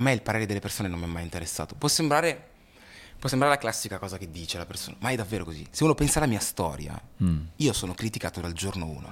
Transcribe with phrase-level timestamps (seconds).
[0.00, 1.74] A me il parere delle persone non mi è mai interessato.
[1.74, 2.48] Può sembrare,
[3.18, 5.66] può sembrare la classica cosa che dice la persona, ma è davvero così.
[5.70, 7.40] Se uno pensa alla mia storia, Mm.
[7.56, 9.08] io sono criticato dal giorno 1.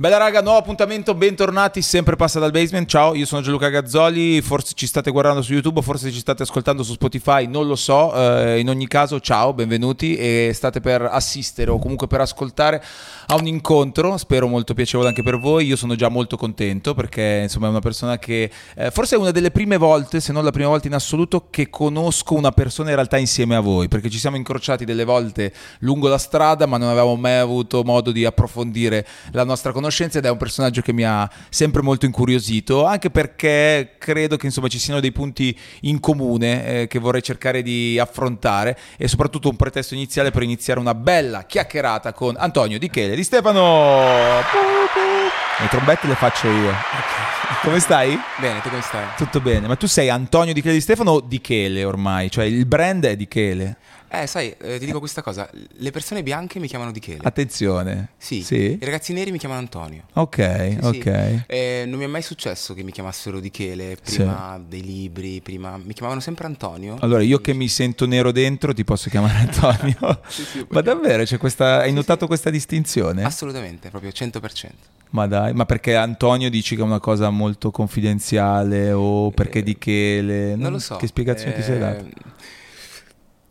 [0.00, 2.88] Bella raga, nuovo appuntamento, bentornati, sempre passa dal basement.
[2.88, 6.84] Ciao, io sono Gianluca Gazzoli, forse ci state guardando su YouTube, forse ci state ascoltando
[6.84, 8.14] su Spotify, non lo so.
[8.14, 12.80] eh, in ogni caso, ciao, benvenuti e state per assistere o comunque per ascoltare
[13.26, 15.66] a un incontro, spero molto piacevole anche per voi.
[15.66, 19.32] Io sono già molto contento perché insomma è una persona che eh, forse è una
[19.32, 22.94] delle prime volte, se non la prima volta in assoluto, che conosco una persona in
[22.94, 26.86] realtà insieme a voi, perché ci siamo incrociati delle volte lungo la strada, ma non
[26.86, 29.86] avevamo mai avuto modo di approfondire la nostra conoscenza
[30.18, 34.68] ed è un personaggio che mi ha sempre molto incuriosito, anche perché credo che insomma
[34.68, 39.56] ci siano dei punti in comune eh, che vorrei cercare di affrontare e soprattutto un
[39.56, 44.02] pretesto iniziale per iniziare una bella chiacchierata con Antonio Di Chele di Stefano.
[45.60, 46.72] Le trombette le faccio io.
[47.62, 48.18] Come stai?
[48.36, 49.06] Bene, tu come stai?
[49.16, 52.30] Tutto bene, ma tu sei Antonio Di Chele di Stefano o Di Chele ormai?
[52.30, 53.76] Cioè il brand è Di Chele.
[54.10, 57.20] Eh, sai, eh, ti dico questa cosa, le persone bianche mi chiamano Di Chele.
[57.22, 58.10] Attenzione.
[58.16, 58.42] Sì.
[58.42, 58.78] Sì?
[58.80, 60.04] I ragazzi neri mi chiamano Antonio.
[60.14, 60.86] Ok, Sì, sì.
[61.00, 61.44] ok.
[61.46, 65.76] Eh, non mi è mai successo che mi chiamassero Di Chele prima dei libri, prima
[65.76, 66.96] mi chiamavano sempre Antonio.
[67.00, 69.96] Allora, io che mi sento nero dentro ti posso chiamare Antonio.
[70.28, 71.80] Sì, sì, ma davvero c'è questa.
[71.80, 72.26] Hai Sì, notato sì.
[72.28, 73.24] questa distinzione?
[73.24, 74.70] Assolutamente, proprio 100%.
[75.10, 79.62] ma dai, ma perché Antonio dici che è una cosa molto confidenziale o perché Eh,
[79.62, 80.54] di Chele?
[80.56, 80.96] Non lo so.
[80.96, 82.06] Che spiegazione ti sei Eh, dato?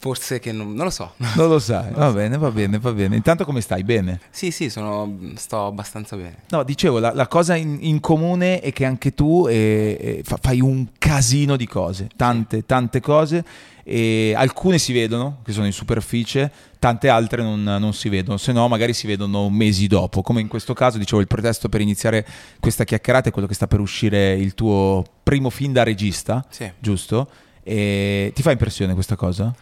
[0.07, 1.13] Forse che non, non lo so.
[1.35, 1.91] Non lo sai.
[1.91, 3.15] Va bene, va bene, va bene.
[3.15, 3.83] Intanto come stai?
[3.83, 4.19] Bene.
[4.29, 6.43] sì, sì, sono, sto abbastanza bene.
[6.49, 10.39] No, dicevo, la, la cosa in, in comune è che anche tu eh, eh, fa-
[10.41, 13.43] fai un casino di cose, tante, tante cose,
[13.83, 18.51] e alcune si vedono, che sono in superficie, tante altre non, non si vedono, se
[18.51, 22.25] no magari si vedono mesi dopo, come in questo caso, dicevo, il pretesto per iniziare
[22.59, 26.69] questa chiacchierata è quello che sta per uscire il tuo primo film da regista, Sì.
[26.79, 27.29] giusto?
[27.63, 29.53] E ti fa impressione questa cosa?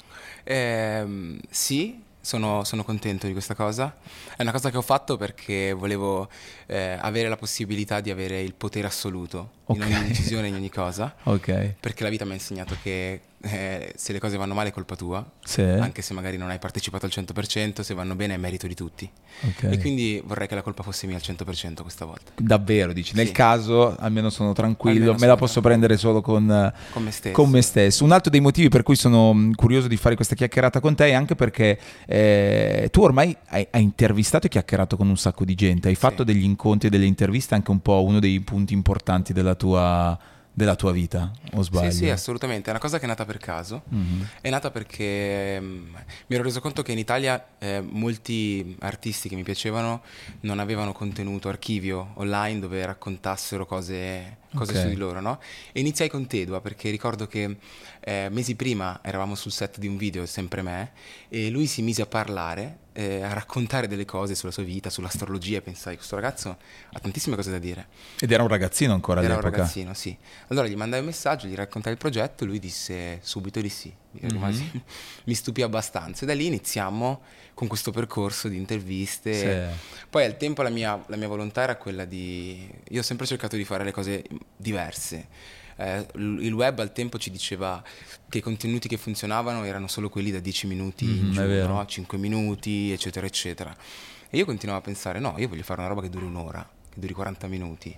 [0.45, 3.97] Ehm, sì, sono, sono contento di questa cosa.
[4.35, 6.29] È una cosa che ho fatto perché volevo
[6.67, 9.87] eh, avere la possibilità di avere il potere assoluto in Ok.
[9.87, 11.13] ogni decisione, in ogni cosa.
[11.25, 11.73] Ok.
[11.79, 14.95] Perché la vita mi ha insegnato che eh, se le cose vanno male è colpa
[14.95, 15.61] tua, Sì.
[15.61, 19.09] anche se magari non hai partecipato al 100%, se vanno bene è merito di tutti.
[19.41, 19.63] Ok.
[19.71, 22.31] E quindi vorrei che la colpa fosse mia al 100% questa volta.
[22.39, 23.31] Davvero, dici, nel Sì.
[23.33, 25.87] caso almeno sono tranquillo, Almeno me sono la posso tranquillo.
[25.87, 27.33] prendere solo con, Con me stesso.
[27.35, 28.03] con me stesso.
[28.03, 31.07] Un altro dei motivi per cui sono mh, curioso di fare questa chiacchierata con te
[31.07, 35.53] è anche perché eh, tu ormai hai, hai intervistato e chiacchierato con un sacco di
[35.55, 39.33] gente, hai fatto degli incontri e delle interviste anche un po' uno dei punti importanti
[39.33, 40.17] della tua,
[40.55, 41.91] della tua vita, o sbaglio?
[41.91, 42.67] Sì, sì, assolutamente.
[42.67, 43.83] È una cosa che è nata per caso.
[43.89, 44.27] Mhm.
[44.39, 45.93] È nata perché mm,
[46.27, 50.01] mi ero reso conto che in Italia eh, molti artisti che mi piacevano
[50.41, 54.81] non avevano contenuto archivio online dove raccontassero cose, cose Ok.
[54.81, 55.39] su di loro, no?
[55.71, 57.57] E iniziai con Tedua perché ricordo che
[57.99, 60.91] eh, mesi prima eravamo sul set di un video, sempre me,
[61.29, 65.57] e lui si mise a parlare, eh, a raccontare delle cose sulla sua vita, sull'astrologia
[65.57, 66.57] e pensai, questo ragazzo
[66.91, 67.87] ha tantissime cose da dire.
[68.19, 69.57] Ed era un ragazzino ancora Era un all'epoca.
[69.61, 70.15] ragazzino, sì.
[70.47, 73.93] Allora gli mandai un messaggio, gli raccontai il progetto e lui disse subito di sì.
[74.21, 74.81] Io rimasi- Mhm.
[75.25, 76.23] mi stupì abbastanza.
[76.23, 77.21] E da lì iniziamo
[77.53, 79.33] con questo percorso di interviste.
[79.71, 79.77] Sì.
[80.09, 82.69] Poi al tempo la mia, la mia volontà era quella di...
[82.89, 84.23] Io ho sempre cercato di fare le cose
[84.55, 85.27] diverse.
[85.77, 87.83] Eh, il web al tempo ci diceva
[88.29, 91.85] che i contenuti che funzionavano erano solo quelli da 10 minuti in Mhm, giù, no?
[91.85, 93.75] 5 minuti, eccetera, eccetera.
[94.29, 96.99] E io continuavo a pensare, no, io voglio fare una roba che duri un'ora, che
[96.99, 97.95] duri 40 minuti.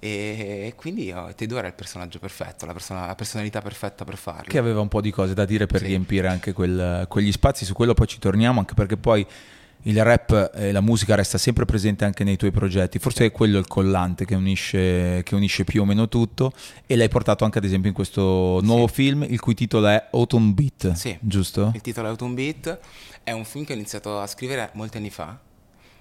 [0.00, 4.44] E quindi oh, Tedo era il personaggio perfetto, la, persona- la personalità perfetta per farlo.
[4.46, 5.86] Che aveva un po' di cose da dire per Sì.
[5.86, 9.26] riempire anche quel- quegli spazi, su quello poi ci torniamo, anche perché poi
[9.82, 13.58] il rap e la musica resta sempre presente anche nei tuoi progetti, forse è quello
[13.58, 16.52] il collante che unisce, che unisce più o meno tutto
[16.86, 20.52] e l'hai portato anche ad esempio in questo nuovo film il cui titolo è Autumn
[20.52, 21.16] Beat, Sì.
[21.20, 21.70] giusto?
[21.74, 22.78] Il titolo è Autumn Beat,
[23.22, 25.38] è un film che ho iniziato a scrivere molti anni fa.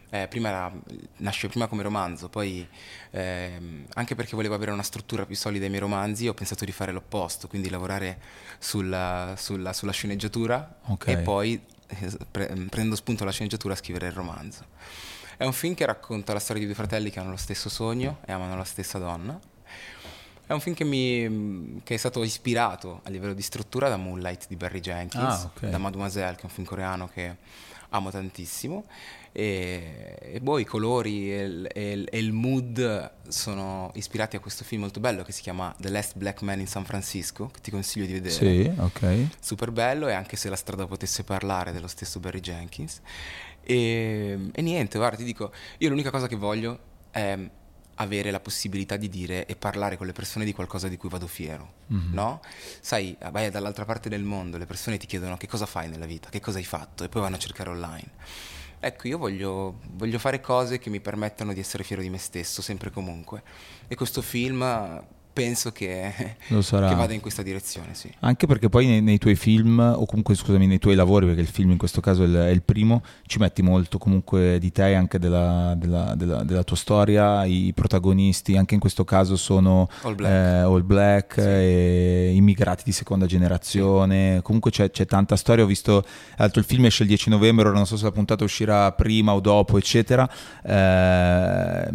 [0.10, 0.72] Eh, prima era,
[1.18, 2.66] nasce prima come romanzo, poi
[3.12, 6.72] ehm, anche perché volevo avere una struttura più solida ai miei romanzi, ho pensato di
[6.72, 8.18] fare l'opposto, quindi lavorare
[8.58, 11.08] sulla, sulla- sulla sceneggiatura Ok.
[11.08, 14.64] e poi eh, pre- prendo spunto dalla sceneggiatura a scrivere il romanzo.
[15.36, 18.20] È un film che racconta la storia di due fratelli che hanno lo stesso sogno
[18.26, 19.38] e amano la stessa donna.
[20.48, 24.48] È un film che, mi, che è stato ispirato a livello di struttura da Moonlight
[24.48, 25.66] di Barry Jenkins, Ah, ok.
[25.68, 27.36] da Mademoiselle, che è un film coreano che
[27.90, 28.86] amo tantissimo.
[29.32, 34.40] E, e boh, i colori e il, e, il, e il, mood sono ispirati a
[34.40, 37.60] questo film molto bello che si chiama The Last Black Man in San Francisco, che
[37.62, 38.34] ti consiglio di vedere.
[38.34, 39.28] Sì, ok.
[39.40, 43.02] Super bello e anche se la strada potesse parlare dello stesso Barry Jenkins.
[43.64, 46.80] E, e niente, guarda, ti dico, io l'unica cosa che voglio
[47.12, 47.38] è
[48.00, 51.28] avere la possibilità di dire e parlare con le persone di qualcosa di cui vado
[51.28, 52.14] fiero, mm-hmm.
[52.14, 52.42] no?
[52.80, 56.30] Sai, vai dall'altra parte del mondo, le persone ti chiedono che cosa fai nella vita,
[56.30, 58.12] che cosa hai fatto e poi vanno a cercare online.
[58.80, 62.62] Ecco, io voglio, voglio fare cose che mi permettano di essere fiero di me stesso,
[62.62, 63.42] sempre e comunque.
[63.88, 64.62] E questo film
[65.38, 66.12] penso che,
[66.48, 68.12] che, vada in questa direzione, sì.
[68.22, 71.48] Anche perché poi nei, nei, tuoi film, o comunque scusami, nei tuoi lavori, perché il
[71.48, 74.96] film in questo caso è il, è il primo, ci metti molto comunque di te,
[74.96, 80.16] anche della, della, della, della, tua storia, i protagonisti, anche in questo caso sono All
[80.16, 82.36] Black, eh, all black sì.
[82.36, 84.42] immigrati di seconda generazione, sì.
[84.42, 86.04] comunque c'è, c'è, tanta storia, ho visto,
[86.38, 89.40] altro il film esce il 10 novembre, non so se la puntata uscirà prima o
[89.40, 90.28] dopo, eccetera,
[90.64, 91.90] eh,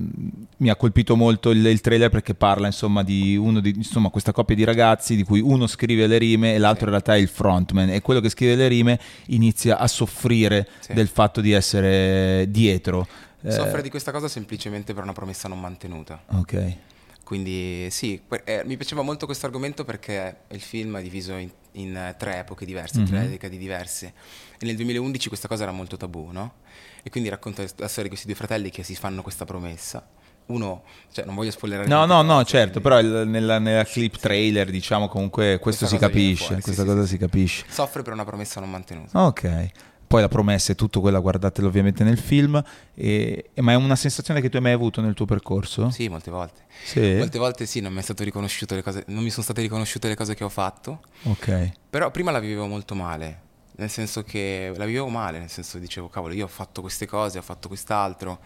[0.62, 4.30] mi ha colpito molto il, il trailer perché parla insomma di uno di, insomma, questa
[4.30, 7.28] coppia di ragazzi di cui uno scrive le rime e l'altro in realtà è il
[7.28, 10.92] frontman e quello che scrive le rime inizia a soffrire sì.
[10.94, 13.06] del fatto di essere dietro.
[13.44, 16.22] Soffre eh, di questa cosa semplicemente per una promessa non mantenuta.
[16.28, 16.76] Ok.
[17.24, 22.14] Quindi sì, eh, mi piaceva molto questo argomento perché il film è diviso in, in
[22.16, 23.08] tre epoche diverse, mm-hmm.
[23.08, 24.12] tre decadi diverse.
[24.58, 26.54] E nel 2011 questa cosa era molto tabù, no?
[27.02, 30.06] E quindi racconta la storia di questi due fratelli che si fanno questa promessa
[30.46, 31.88] uno, cioè non voglio spoilerare.
[31.88, 36.46] No, no, no, certo, però il, nella, nella, clip trailer, diciamo, comunque questo si capisce,
[36.46, 37.64] fuori, questa sì, cosa sì, si capisce.
[37.68, 39.24] Soffre per una promessa non mantenuta.
[39.24, 39.70] Ok.
[40.12, 42.62] Poi la promessa è tutto quella, guardatelo ovviamente nel film,
[42.94, 45.88] e, e, ma è una sensazione che tu hai mai avuto nel tuo percorso?
[45.88, 46.64] Sì, molte volte.
[46.84, 47.14] Sì.
[47.14, 50.44] Molte volte sì, non mi, le cose, non mi sono state riconosciute le cose che
[50.44, 51.00] ho fatto.
[51.22, 51.70] Ok.
[51.88, 53.40] Però prima la vivevo molto male,
[53.76, 57.38] nel senso che la vivevo male, nel senso dicevo, cavolo, io ho fatto queste cose,
[57.38, 58.40] ho fatto quest'altro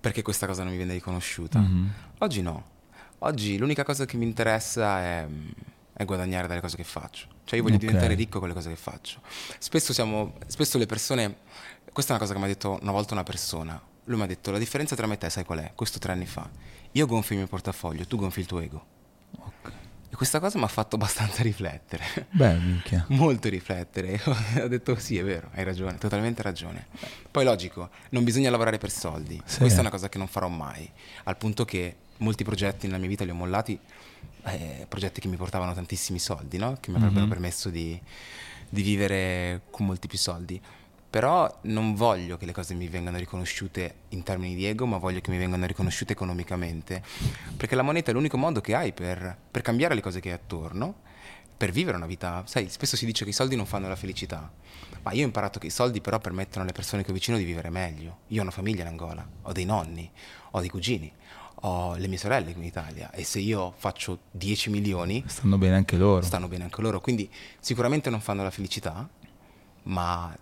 [0.00, 1.58] perché questa cosa non mi viene riconosciuta.
[1.58, 1.86] Mm-hmm.
[2.18, 2.76] Oggi no.
[3.20, 5.26] Oggi l'unica cosa che mi interessa è,
[5.92, 7.26] è, guadagnare dalle cose che faccio.
[7.44, 7.88] Cioè io voglio okay.
[7.88, 9.20] diventare ricco con le cose che faccio.
[9.58, 11.36] Spesso, siamo, spesso le persone...
[11.92, 13.80] Questa è una cosa che mi ha detto una volta una persona.
[14.04, 15.72] Lui mi ha detto la differenza tra me e te sai qual è?
[15.74, 16.48] Questo tre anni fa.
[16.92, 18.86] Io gonfio il mio portafoglio, tu gonfi il tuo ego.
[20.18, 22.26] Questa cosa mi ha fatto abbastanza riflettere.
[22.32, 23.04] Beh, minchia.
[23.14, 24.18] Molto riflettere.
[24.60, 26.88] ho detto sì, è vero, hai ragione, totalmente ragione.
[27.30, 29.40] Poi logico, non bisogna lavorare per soldi.
[29.44, 29.58] Sì.
[29.58, 30.90] Questa è una cosa che non farò mai.
[31.22, 33.78] Al punto che molti progetti nella mia vita li ho mollati,
[34.46, 36.76] eh, progetti che mi portavano tantissimi soldi, no?
[36.80, 37.30] Che mi avrebbero mm-hmm.
[37.30, 37.96] permesso di,
[38.68, 40.60] di vivere con molti più soldi
[41.10, 45.20] però non voglio che le cose mi vengano riconosciute in termini di ego, ma voglio
[45.20, 47.02] che mi vengano riconosciute economicamente,
[47.56, 50.34] perché la moneta è l'unico modo che hai per, per cambiare le cose che hai
[50.34, 51.06] attorno,
[51.56, 54.52] per vivere una vita, sai, spesso si dice che i soldi non fanno la felicità,
[55.02, 57.44] ma io ho imparato che i soldi però permettono alle persone che ho vicino di
[57.44, 58.18] vivere meglio.
[58.28, 60.08] Io ho una famiglia in Angola, ho dei nonni,
[60.52, 61.12] ho dei cugini,
[61.62, 65.24] ho le mie sorelle qui in Italia e se io faccio 10 milioni...
[65.26, 66.22] Stanno bene anche loro.
[66.22, 67.28] Stanno bene anche loro, quindi
[67.58, 69.08] sicuramente non fanno la felicità,
[69.84, 70.36] ma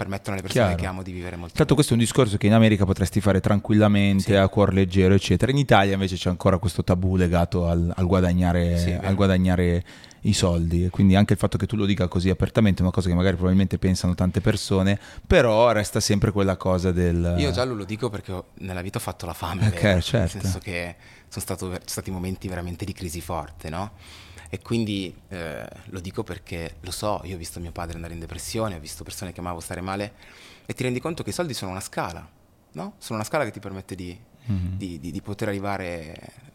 [0.00, 0.80] permettono alle persone Chiaro.
[0.80, 3.40] che amo di vivere molto Tanto questo è un discorso che in America potresti fare
[3.40, 4.34] tranquillamente, sì.
[4.34, 5.52] a cuor leggero, eccetera.
[5.52, 9.84] In Italia invece c'è ancora questo tabù legato al, al, guadagnare, sì, al guadagnare,
[10.22, 10.84] i soldi.
[10.84, 13.14] E quindi anche il fatto che tu lo dica così apertamente è una cosa che
[13.14, 17.34] magari probabilmente pensano tante persone, però resta sempre quella cosa del...
[17.38, 20.36] Io già lo dico perché nella vita ho fatto la fame, okay, certo.
[20.36, 20.96] nel senso che
[21.28, 23.92] sono stato, stati momenti veramente di crisi forte, no?
[24.52, 28.18] E quindi eh, lo dico perché lo so, io ho visto mio padre andare in
[28.18, 30.12] depressione, ho visto persone che amavo stare male
[30.66, 32.28] e ti rendi conto che i soldi sono una scala,
[32.72, 32.94] no?
[32.98, 34.18] Sono una scala che ti permette di,
[34.50, 34.76] mm-hmm.
[34.76, 36.49] di, di, di poter arrivare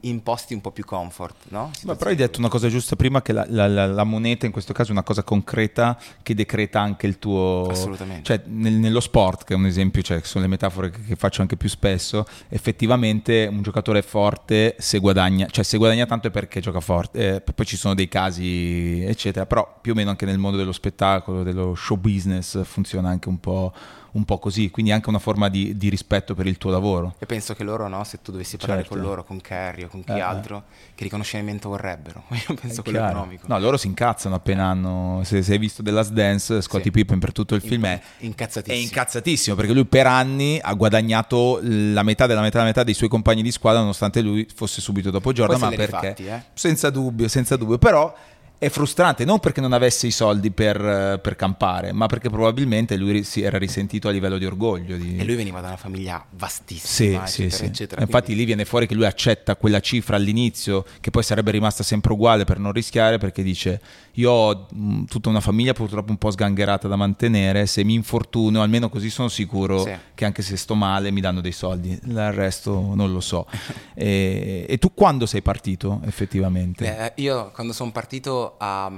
[0.00, 1.70] in posti un po' più comfort, no?
[1.84, 4.52] Ma però hai detto una cosa giusta prima che la, la, la, la, moneta in
[4.52, 7.66] questo caso è una cosa concreta che decreta anche il tuo...
[7.70, 8.24] Assolutamente.
[8.24, 11.42] Cioè nel, nello sport, che è un esempio, cioè, sono le metafore che, che, faccio
[11.42, 16.60] anche più spesso, effettivamente un giocatore forte se guadagna, cioè se guadagna tanto è perché
[16.60, 20.38] gioca forte, eh, poi ci sono dei casi eccetera, però più o meno anche nel
[20.38, 23.72] mondo dello spettacolo, dello show business funziona anche un po'
[24.12, 27.14] un po' così, quindi anche una forma di, di, rispetto per il tuo lavoro.
[27.18, 28.96] E penso che loro, no, se tu dovessi parlare certo.
[28.96, 30.20] con loro, con Kerry o con chi eh, eh.
[30.20, 32.24] altro, che riconoscimento vorrebbero?
[32.48, 33.46] Io penso quello economico.
[33.46, 36.90] No, loro si incazzano appena hanno, se, se hai visto The Last Dance, Scottie sì.
[36.90, 38.76] Pippen per tutto il film è incazzatissimo.
[38.76, 42.94] è incazzatissimo perché lui per anni ha guadagnato la metà della metà della metà dei
[42.94, 46.08] suoi compagni di squadra nonostante lui fosse subito dopo Jordan, ma perché?
[46.08, 46.42] Fatti, eh?
[46.54, 48.14] Senza dubbio, senza dubbio, però
[48.58, 52.96] è frustrante non perché non avesse i soldi per, eh, per campare, ma perché probabilmente
[52.96, 54.96] lui si era risentito a livello di orgoglio.
[54.96, 55.16] Di...
[55.16, 57.64] E lui veniva da una famiglia vastissima, sì, eccetera, sì, sì.
[57.64, 58.00] eccetera.
[58.00, 61.84] Infatti quindi- lì viene fuori che lui accetta quella cifra all'inizio, che poi sarebbe rimasta
[61.84, 63.80] sempre uguale per non rischiare, perché dice
[64.18, 64.66] io ho
[65.08, 69.28] tutta una famiglia purtroppo un po' sgangherata da mantenere, se mi infortuno almeno così sono
[69.28, 69.92] sicuro Sì.
[70.16, 73.46] che anche se sto male mi danno dei soldi, il resto non lo so.
[73.94, 76.84] e, e tu quando sei partito effettivamente?
[76.84, 78.90] Beh, io quando sono partito a,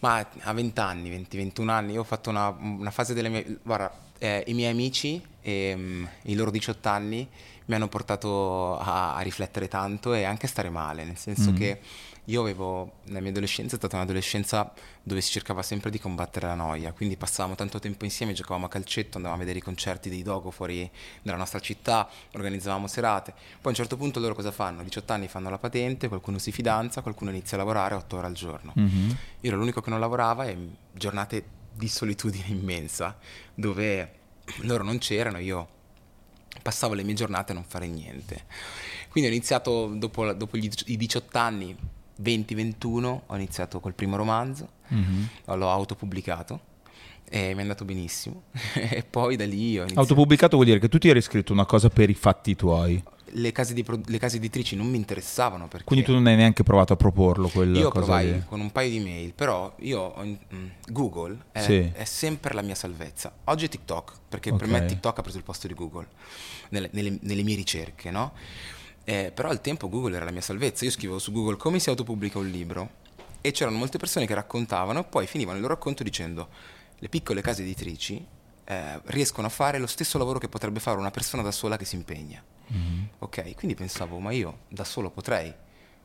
[0.00, 3.58] ma a 20 anni, 20, 21 anni, io ho fatto una, una fase delle mie...
[3.62, 7.28] Guarda, eh, i miei amici e mm, i loro 18 anni
[7.66, 11.56] mi hanno portato a, a riflettere tanto e anche a stare male, nel senso Mm.
[11.56, 11.80] che
[12.28, 14.70] io avevo, la mia adolescenza è stata un'adolescenza
[15.02, 18.68] dove si cercava sempre di combattere la noia, quindi passavamo tanto tempo insieme, giocavamo a
[18.68, 20.90] calcetto, andavamo a vedere i concerti dei Dogo fuori
[21.22, 23.32] dalla nostra città, organizzavamo serate.
[23.32, 24.80] Poi a un certo punto loro cosa fanno?
[24.80, 28.26] A 18 anni fanno la patente, qualcuno si fidanza, qualcuno inizia a lavorare 8 ore
[28.26, 28.72] al giorno.
[28.74, 29.16] Mhm.
[29.40, 30.56] Io ero l'unico che non lavorava e
[30.92, 33.16] giornate di solitudine immensa,
[33.54, 34.16] dove
[34.62, 35.76] loro non c'erano, io
[36.60, 38.44] passavo le mie giornate a non fare niente.
[39.08, 41.76] Quindi ho iniziato dopo, dopo gli- i 18 anni,
[42.22, 45.28] 20-21, ho iniziato col primo romanzo, Mhm.
[45.56, 46.60] l'ho autopubblicato
[47.30, 48.44] e mi è andato benissimo.
[48.74, 50.00] e poi da lì ho iniziato...
[50.00, 53.52] Autopubblicato vuol dire che tu ti eri scritto una cosa per i fatti tuoi, le,
[53.52, 55.84] case di pro- le case editrici non mi interessavano perché...
[55.84, 58.42] quindi tu non hai neanche provato a proporlo quella Io cosa provai lì.
[58.46, 61.90] con un paio di mail, però io mm, Google è, Sì.
[61.92, 63.30] è sempre la mia salvezza.
[63.44, 64.72] Oggi è TikTok, perché per Ok.
[64.72, 66.06] me TikTok ha preso il posto di Google
[66.70, 68.32] nelle, nelle- nelle mie ricerche, no?
[69.08, 70.84] Eh, però al tempo Google era la mia salvezza.
[70.84, 72.90] Io scrivevo su Google come si autopubblica un libro
[73.40, 76.48] e c'erano molte persone che raccontavano e poi finivano il loro racconto dicendo
[76.98, 78.22] le piccole case editrici
[78.64, 81.86] eh, riescono a fare lo stesso lavoro che potrebbe fare una persona da sola che
[81.86, 82.42] si impegna.
[82.66, 83.08] Mhm.
[83.20, 85.54] Ok, quindi pensavo, ma io da solo potrei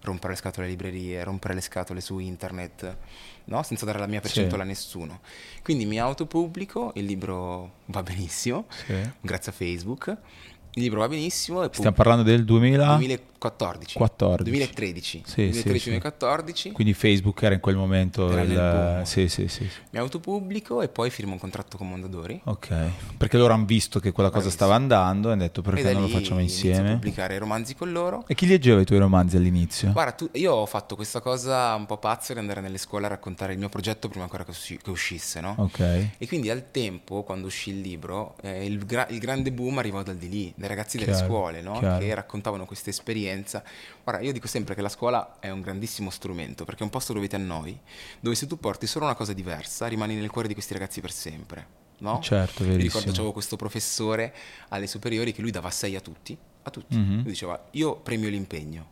[0.04, 2.98] rompere le scatole alle librerie, rompere le scatole su internet,
[3.46, 3.64] no?
[3.64, 5.20] Senza dare la mia percentuale a nessuno.
[5.62, 8.96] Quindi mi autopubblico, il libro va benissimo, Sì.
[9.22, 10.18] grazie a Facebook,
[10.82, 12.86] libro va benissimo Stiamo parlando del 2000?
[12.86, 14.44] 2014, 14.
[14.44, 19.06] 2013, Sì, sì, 2013-2014, Quindi Facebook era in quel momento Era il...
[19.06, 19.68] Sì, sì, sì.
[19.68, 19.80] sì.
[19.92, 22.40] mi autopubblico e poi firmo un contratto con Mondadori.
[22.46, 22.74] Ok,
[23.18, 26.08] perché loro hanno visto che quella cosa stava andando e hanno detto perché non lo
[26.08, 26.94] facciamo insieme.
[26.94, 28.24] pubblicare romanzi con loro.
[28.28, 29.92] E chi leggeva i tuoi romanzi all'inizio?
[29.92, 33.10] Guarda, tu- io ho fatto questa cosa un po' pazza di andare nelle scuole a
[33.10, 35.56] raccontare il mio progetto prima ancora che, usci- che uscisse, no?
[35.58, 35.80] Ok.
[36.18, 40.02] E quindi al tempo, quando uscì il libro, eh, il, gra- il grande boom arrivò
[40.04, 41.78] dal di lì, dai ragazzi delle Chiaro, scuole, no?
[41.80, 42.00] chiaro.
[42.00, 42.90] Che raccontavano questa
[43.34, 43.64] esperienza.
[44.04, 47.14] Guarda, io dico sempre che la scuola è un grandissimo strumento, perché è un posto
[47.14, 47.78] dove ti annoi,
[48.20, 51.12] dove se tu porti solo una cosa diversa, rimani nel cuore di questi ragazzi per
[51.12, 51.68] sempre,
[52.00, 52.20] no?
[52.22, 52.94] Certo, Mi verissimo.
[52.94, 54.34] ricordo c'avevo questo professore
[54.70, 56.98] alle superiori che lui dava 6 a tutti, a tutti.
[56.98, 57.16] Mhm.
[57.24, 58.92] Lui diceva, io premio l'impegno.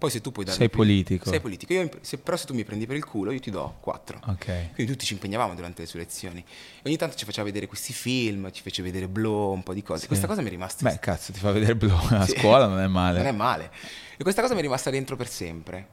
[0.00, 1.28] Poi se tu puoi dare Sei politico.
[1.28, 1.74] Sei politico.
[1.74, 4.18] Io se- però se tu mi prendi per il culo, io ti do 4.
[4.28, 4.44] Ok.
[4.72, 6.38] Quindi tutti ci impegnavamo durante le sue lezioni.
[6.40, 9.82] E ogni tanto ci faceva vedere questi film, ci fece vedere Blow, un po' di
[9.82, 10.00] cose.
[10.00, 10.06] Sì.
[10.06, 12.38] Questa cosa mi è rimasta Beh, cazzo, ti fa vedere blu a Sì.
[12.38, 13.18] scuola, non è male.
[13.18, 13.70] Non è male.
[14.16, 15.88] E questa cosa mi è rimasta dentro per sempre.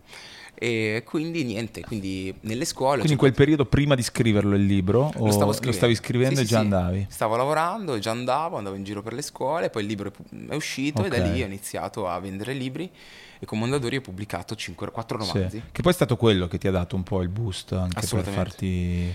[0.59, 2.95] E quindi niente, quindi nelle scuole...
[2.95, 6.45] Quindi in quel periodo prima di scriverlo il libro Lo, stavo stavi scrivendo Sì, e
[6.45, 6.63] sì, già sì.
[6.63, 7.05] andavi?
[7.09, 10.11] Stavo lavorando e già andavo, andavo in giro per le scuole, poi il libro
[10.49, 12.89] è uscito e da lì ho iniziato a vendere libri
[13.37, 15.31] e con Mondadori ho pubblicato 4 Sì.
[15.31, 15.61] romanzi.
[15.71, 18.23] Che poi è stato quello che ti ha dato un po' il boost anche per
[18.23, 19.13] farti,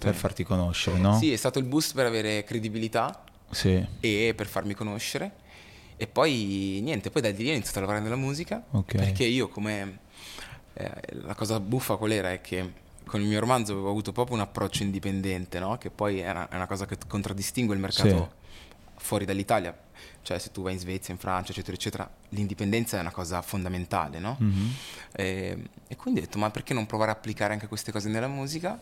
[0.00, 1.16] per farti conoscere, no?
[1.16, 3.82] Sì, è stato il boost per avere credibilità Sì.
[4.00, 5.32] e per farmi conoscere.
[5.96, 8.96] E poi niente, poi da lì ho iniziato a lavorare nella musica Ok.
[8.96, 10.00] perché io come
[10.74, 10.90] eh,
[11.22, 14.42] la cosa buffa qual era è che con il mio romanzo avevo avuto proprio un
[14.42, 15.76] approccio indipendente, no?
[15.78, 18.32] Che poi è una, è una cosa che contraddistingue il mercato
[18.96, 19.76] fuori dall'Italia.
[20.22, 24.18] Cioè se tu vai in Svezia, in Francia, eccetera, eccetera, l'indipendenza è una cosa fondamentale,
[24.18, 24.36] no?
[24.40, 24.74] Mhm.
[25.12, 28.28] E, e quindi ho detto, ma perché non provare a applicare anche queste cose nella
[28.28, 28.80] musica?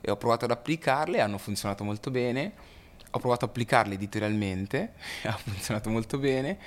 [0.00, 2.52] E ho provato ad applicarle, hanno funzionato molto bene.
[3.12, 4.92] Ho provato a applicarle editorialmente,
[5.24, 6.58] ha funzionato molto bene.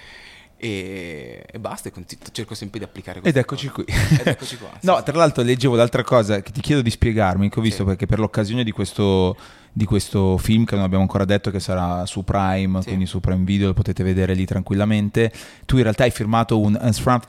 [0.63, 3.83] E, e basta, e conti- cerco sempre di applicare Ed eccoci cose.
[3.83, 3.93] qui.
[4.19, 4.69] Ed eccoci qua.
[4.81, 5.03] No, sì.
[5.05, 7.85] tra l'altro leggevo l'altra cosa che ti chiedo di spiegarmi, che ho visto Sì.
[7.85, 9.35] perché per l'occasione di questo,
[9.73, 12.87] di questo film che non abbiamo ancora detto che sarà su Prime, Sì.
[12.87, 15.31] quindi su Prime Video lo potete vedere lì tranquillamente,
[15.65, 16.77] tu in realtà hai firmato un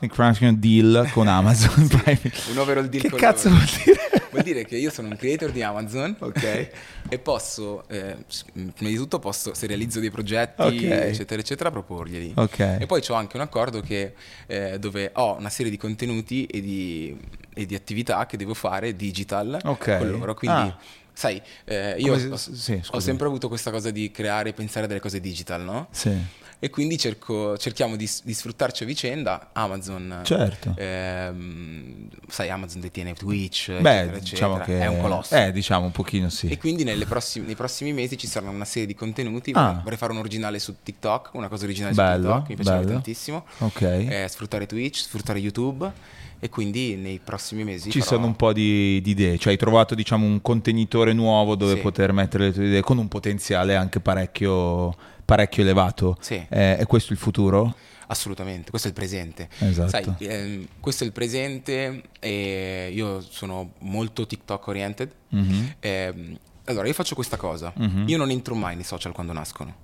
[0.09, 2.19] Crunching deal con Amazon Prime.
[2.51, 3.99] Un overall deal Che con cazzo vuol dire?
[4.31, 6.69] Vuol dire che io sono un creator di Amazon Ok.
[7.07, 10.81] e posso, eh, s- prima di tutto posso, se realizzo dei progetti, Ok.
[10.81, 12.33] eccetera, eccetera, proporglieli.
[12.35, 12.59] Ok.
[12.79, 14.15] E poi ho anche un accordo che,
[14.47, 17.15] eh, dove ho una serie di contenuti e di,
[17.53, 19.97] e di attività che devo fare digital Ok.
[19.99, 20.33] con loro.
[20.33, 20.77] Quindi Ah.
[21.13, 24.87] Sai, eh, io Come ho, sì, ho sempre avuto questa cosa di creare e pensare
[24.87, 25.87] delle cose digital, no?
[25.91, 26.41] Sì.
[26.63, 29.49] E quindi cerco- cerchiamo di, di sfruttarci a vicenda.
[29.51, 30.73] Amazon, Certo.
[30.77, 34.77] ehm, sai, Amazon detiene Twitch, Beh, eccetera, diciamo eccetera.
[34.79, 35.35] che è un colosso.
[35.35, 36.47] Eh, diciamo un pochino sì.
[36.47, 39.51] E quindi nelle prossime- nei prossimi mesi ci saranno una serie di contenuti.
[39.53, 39.81] Ah.
[39.83, 43.45] Vorrei fare un originale su TikTok, una cosa originale Bello, su TikTok, mi piacerebbe tantissimo.
[43.57, 43.81] Ok.
[43.81, 45.91] Eh, sfruttare Twitch, sfruttare YouTube.
[46.39, 49.57] E quindi nei prossimi mesi Ci farò- sono un po' di, di idee, cioè hai
[49.57, 51.79] trovato diciamo un contenitore nuovo dove Sì.
[51.81, 54.93] poter mettere le tue idee con un potenziale anche parecchio,
[55.25, 56.17] parecchio elevato.
[56.19, 56.35] Sì.
[56.49, 57.75] Eh, è questo il futuro?
[58.07, 59.49] Assolutamente, questo è il presente.
[59.59, 59.89] Esatto.
[59.89, 65.15] Sai, ehm, questo è il presente e io sono molto TikTok oriented.
[65.29, 65.75] Mhm.
[65.79, 67.73] Ehm, allora, io faccio questa cosa.
[67.75, 68.07] Mhm.
[68.07, 69.75] Io non entro mai nei social quando nascono.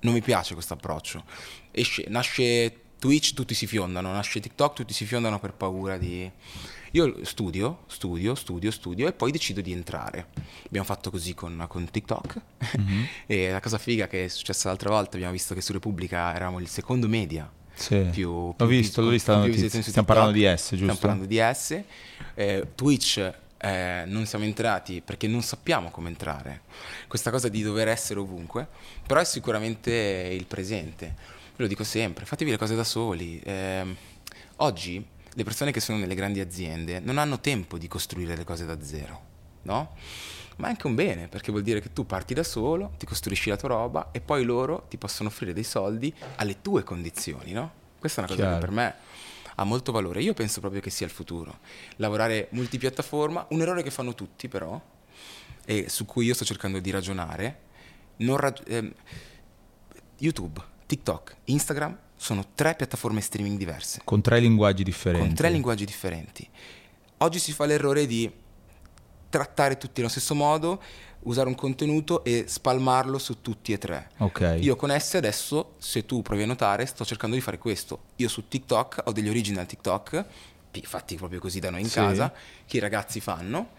[0.00, 1.24] Non mi piace questo approccio.
[1.70, 4.12] Esce- nasce Twitch, tutti si fiondano.
[4.12, 6.30] Nasce TikTok, tutti si fiondano per paura di...
[6.92, 10.26] Io studio, studio, studio, studio e poi decido di entrare.
[10.66, 12.40] Abbiamo fatto così con, con TikTok.
[12.78, 13.06] Mhm.
[13.26, 16.58] e la cosa figa che è successa l'altra volta, abbiamo visto che su Repubblica eravamo
[16.58, 18.08] il secondo media Sì.
[18.10, 20.04] più, L'ho più visto, più visualizzazioni su Stiamo TikTok.
[20.06, 20.74] parlando di S, giusto?
[20.76, 21.82] Stiamo parlando di S.
[22.34, 23.32] Eh, Twitch
[23.62, 26.62] eh, non siamo entrati perché non sappiamo come entrare.
[27.06, 28.66] Questa cosa di dover essere ovunque,
[29.06, 29.92] però è sicuramente
[30.32, 31.14] il presente.
[31.54, 33.40] Ve lo dico sempre, fatevi le cose da soli.
[33.44, 33.94] Ehm,
[34.56, 35.04] oggi
[35.34, 38.82] le persone che sono nelle grandi aziende non hanno tempo di costruire le cose da
[38.82, 39.20] zero,
[39.62, 39.94] no?
[40.56, 43.48] Ma è anche un bene, perché vuol dire che tu parti da solo, ti costruisci
[43.48, 47.72] la tua roba e poi loro ti possono offrire dei soldi alle tue condizioni, no?
[47.98, 48.60] Questa è una cosa Chiaro.
[48.60, 48.94] che per me
[49.54, 50.22] ha molto valore.
[50.22, 51.60] Io penso proprio che sia il futuro.
[51.96, 54.80] Lavorare multipiattaforma, un errore che fanno tutti però,
[55.64, 57.60] e su cui io sto cercando di ragionare,
[58.16, 58.92] rag- ehm,
[60.18, 65.26] YouTube, TikTok, Instagram sono tre piattaforme streaming diverse Con tre linguaggi differenti.
[65.26, 66.46] con tre linguaggi differenti.
[67.18, 68.30] Oggi si fa l'errore di
[69.30, 70.82] trattare tutti nello stesso modo,
[71.20, 74.10] usare un contenuto e spalmarlo su tutti e tre.
[74.18, 74.58] Ok.
[74.60, 78.00] Io con esse adesso, se tu provi a notare, sto cercando di fare questo.
[78.16, 80.24] Io su TikTok ho degli original TikTok,
[80.82, 81.94] fatti proprio così da noi in Sì.
[81.94, 82.32] casa,
[82.66, 83.70] che i ragazzi fanno.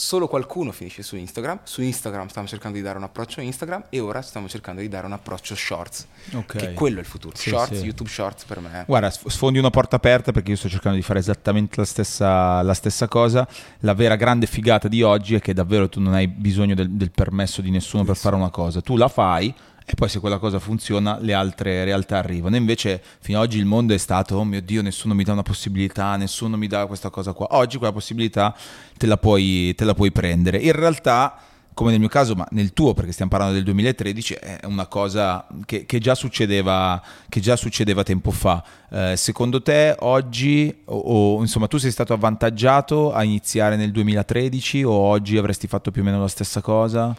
[0.00, 1.60] Solo qualcuno finisce su Instagram.
[1.62, 4.88] Su Instagram stiamo cercando di dare un approccio a Instagram e ora stiamo cercando di
[4.88, 6.06] dare un approccio Shorts.
[6.32, 6.56] Ok.
[6.56, 7.36] Che quello è il futuro.
[7.36, 7.84] Sì, shorts, sì.
[7.84, 8.84] YouTube Shorts per me.
[8.86, 12.62] Guarda, sf- sfondi una porta aperta perché io sto cercando di fare esattamente la stessa,
[12.62, 13.46] la stessa cosa.
[13.80, 17.10] La vera grande figata di oggi è che davvero tu non hai bisogno del, del
[17.10, 18.80] permesso di nessuno per fare una cosa.
[18.80, 19.54] Tu la fai
[19.90, 22.54] e poi se quella cosa funziona le altre realtà arrivano.
[22.54, 25.42] Invece fino ad oggi il mondo è stato, oh mio Dio, nessuno mi dà una
[25.42, 27.48] possibilità, nessuno mi dà questa cosa qua.
[27.50, 28.54] Oggi quella possibilità
[28.96, 30.58] te la puoi, te la puoi prendere.
[30.58, 31.40] In realtà
[31.74, 35.46] come nel mio caso, ma nel tuo, perché stiamo parlando del 2013, è una cosa
[35.64, 38.62] che, che già, succedeva, che già succedeva tempo fa.
[38.90, 44.84] Eh, secondo te oggi, o, o, insomma, tu sei stato avvantaggiato a iniziare nel 2013
[44.84, 47.16] o oggi avresti fatto più o meno la stessa cosa?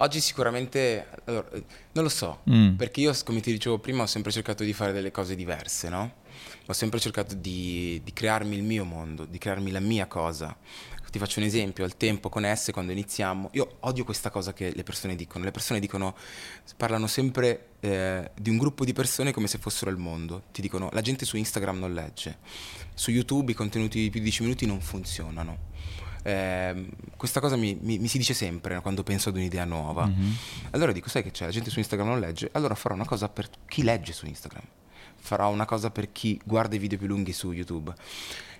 [0.00, 1.48] Oggi sicuramente, allora,
[1.92, 2.76] non lo so, Mm.
[2.76, 6.14] perché io, come ti dicevo prima, ho sempre cercato di fare delle cose diverse, no?
[6.66, 10.56] Ho sempre cercato di, di crearmi il mio mondo, di crearmi la mia cosa.
[11.10, 14.72] Ti faccio un esempio, al tempo con S, quando iniziamo, io odio questa cosa che
[14.74, 15.42] le persone dicono.
[15.42, 16.14] Le persone dicono,
[16.76, 20.42] parlano sempre eh, di un gruppo di persone come se fossero il mondo.
[20.52, 22.36] Ti dicono, la gente su Instagram non legge,
[22.92, 25.67] su YouTube i contenuti di più di 10 minuti non funzionano.
[26.22, 30.06] Ehm, questa cosa mi, mi- mi si dice sempre quando penso ad un'idea nuova.
[30.06, 30.36] Mhm.
[30.70, 33.28] Allora dico, sai che c'è, la gente su Instagram non legge, allora farò una cosa
[33.28, 34.64] per chi legge su Instagram.
[35.20, 37.92] Farò una cosa per chi guarda i video più lunghi su YouTube.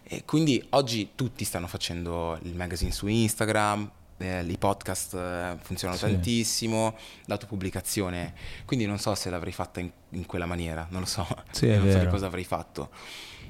[0.02, 5.98] E quindi oggi tutti stanno facendo il magazine su Instagram, eh, i podcast eh, funzionano
[5.98, 6.06] Sì.
[6.06, 8.34] tantissimo, l'autopubblicazione.
[8.64, 11.26] Quindi non so se l'avrei fatta in, in quella maniera, non lo so.
[11.50, 12.10] Sì, non so che vero.
[12.10, 12.90] cosa avrei fatto.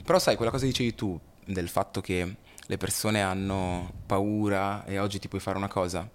[0.05, 2.37] Però sai, quella cosa che dicevi tu, del fatto che
[2.71, 6.07] le persone hanno paura e oggi ti puoi fare una cosa.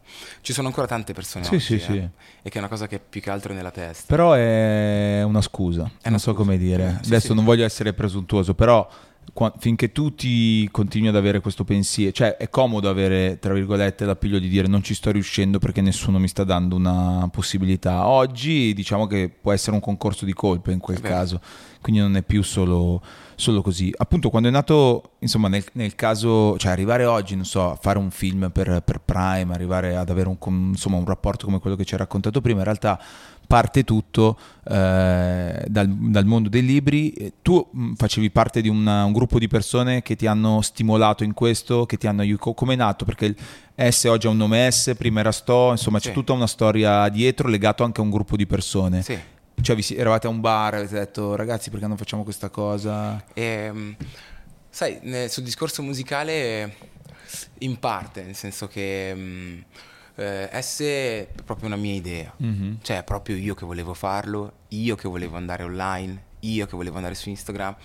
[0.41, 1.97] Ci sono ancora tante persone Sì, oggi, sì, eh, sì.
[2.43, 4.03] e che è una cosa che più che altro è nella testa.
[4.07, 6.37] Però è una scusa, È non una so scusa.
[6.43, 6.99] come dire.
[7.03, 8.87] Adesso non voglio essere presuntuoso, però
[9.57, 14.39] finché tu ti continui ad avere questo pensiero, cioè è comodo avere, tra virgolette, l'appiglio
[14.39, 18.07] di dire non ci sto riuscendo perché nessuno mi sta dando una possibilità.
[18.07, 21.41] Oggi diciamo che può essere un concorso di colpe in quel caso,
[21.81, 23.01] quindi non è più solo,
[23.35, 23.91] solo così.
[23.95, 27.97] Appunto quando è nato, insomma nel, nel caso, cioè arrivare oggi, non so, a fare
[27.97, 30.37] un film per, per Prime, arrivare ad avere un,
[30.69, 32.99] insomma, un rapporto come quello che ci hai raccontato prima, in realtà
[33.53, 34.35] parte tutto
[34.67, 37.31] eh, dal, dal mondo dei libri.
[37.43, 41.35] Tu mh, facevi parte di una- un gruppo di persone che ti hanno stimolato in
[41.35, 42.53] questo, che ti hanno aiutato.
[42.53, 43.05] Come è nato?
[43.05, 43.35] Perché
[43.75, 46.13] S oggi ha un nome S, prima era Sto, insomma c'è Sì.
[46.13, 49.03] tutta una storia dietro legato anche a un gruppo di persone.
[49.03, 49.19] Sì.
[49.61, 53.23] Cioè vi eravate a un bar e avete detto ragazzi perché non facciamo questa cosa?
[53.35, 53.95] Ehm,
[54.67, 56.75] sai, sul discorso musicale,
[57.59, 59.59] in parte, nel senso che mm,
[60.15, 62.79] Eh, è proprio una mia idea, Mhm.
[62.81, 67.15] cioè proprio io che volevo farlo, io che volevo andare online, io che volevo andare
[67.15, 67.75] su Instagram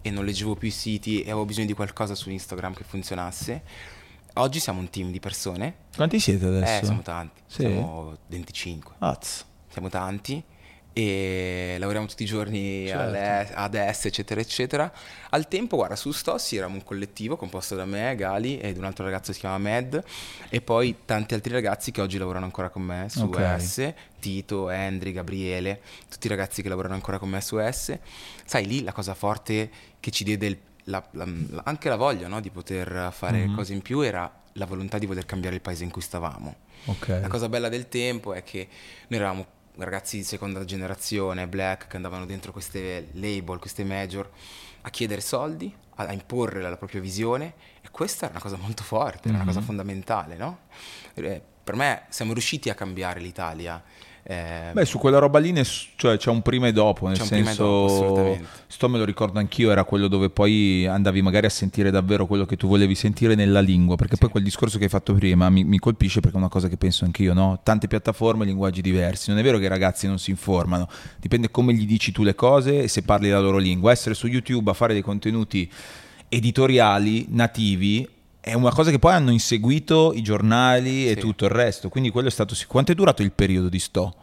[0.00, 3.62] e non leggevo più i siti e avevo bisogno di qualcosa su Instagram che funzionasse.
[4.34, 6.82] Oggi siamo un team di persone, Quanti siete adesso?
[6.82, 7.60] eh, siamo tanti, Sì?
[7.62, 9.44] siamo 25, Az.
[9.68, 10.42] siamo tanti
[10.96, 13.52] e lavoriamo tutti i giorni Certo.
[13.56, 14.90] ad S, eccetera, eccetera.
[15.30, 19.04] Al tempo, guarda, su Stossi eravamo un collettivo composto da me, Gali, ed un altro
[19.04, 20.02] ragazzo che si chiama Med,
[20.48, 23.56] e poi tanti altri ragazzi che oggi lavorano ancora con me su Ok.
[23.60, 27.98] S, Tito, Endri, Gabriele, tutti i ragazzi che lavorano ancora con me su S.
[28.44, 31.26] Sai, lì la cosa forte che ci diede la- la-
[31.64, 33.54] anche la voglia no, di poter fare Mhm.
[33.56, 36.54] cose in più era la volontà di voler cambiare il paese in cui stavamo.
[36.84, 37.08] Ok.
[37.08, 38.68] La cosa bella del tempo è che
[39.08, 39.46] noi eravamo
[39.78, 44.30] ragazzi di seconda generazione, black, che andavano dentro queste label, queste major,
[44.82, 48.56] a chiedere soldi, a, a imporre la, la propria visione e questa era una cosa
[48.56, 49.64] molto forte, era una cosa Mhm.
[49.66, 50.58] fondamentale, no?
[51.14, 53.82] Eh, Per me siamo riusciti a cambiare l'Italia.
[54.26, 57.62] Eh, Beh, su quella roba lì ness- cioè, c'è un prima e dopo, nel senso,
[57.62, 62.24] dopo, sto me lo ricordo anch'io, era quello dove poi andavi magari a sentire davvero
[62.24, 65.50] quello che tu volevi sentire nella lingua, perché poi quel discorso che hai fatto prima
[65.50, 67.60] mi, mi colpisce perché è una cosa che penso anch'io, no?
[67.62, 71.74] Tante piattaforme, linguaggi diversi, non è vero che i ragazzi non si informano, dipende come
[71.74, 74.74] gli dici tu le cose e se parli la loro lingua, essere su YouTube a
[74.74, 75.70] fare dei contenuti
[76.30, 78.08] editoriali nativi
[78.46, 81.20] è una cosa che poi hanno inseguito i giornali e Sì.
[81.20, 82.54] tutto il resto, quindi quello è stato...
[82.66, 84.16] Quanto è durato il periodo di Sto?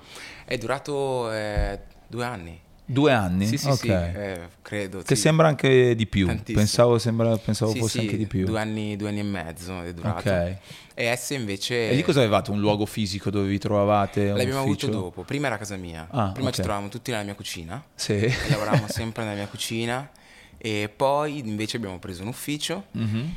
[0.45, 2.60] È durato eh, due anni.
[2.86, 3.47] Due anni?
[3.47, 3.77] Sì, sì, Ok.
[3.79, 4.99] sì, eh, credo.
[4.99, 5.21] Che sì.
[5.21, 6.27] sembra anche di più.
[6.27, 6.57] Tantissimo.
[6.60, 8.45] Pensavo, sembra- pensavo fosse anche di più.
[8.45, 10.29] Due anni, due anni e mezzo è durato.
[10.29, 10.55] Ok.
[10.93, 11.89] E S invece...
[11.89, 12.51] E lì cosa avevate?
[12.51, 14.27] Un luogo fisico dove vi trovavate?
[14.27, 15.23] L'abbiamo avuto dopo.
[15.23, 16.07] Prima era casa mia.
[16.12, 16.55] Ah, Prima ok.
[16.55, 17.81] ci trovavamo tutti nella mia cucina.
[17.95, 18.13] Sì.
[18.17, 20.12] E lavoravamo sempre nella mia cucina.
[20.57, 22.86] E poi invece abbiamo preso un ufficio.
[22.91, 23.34] Mhm.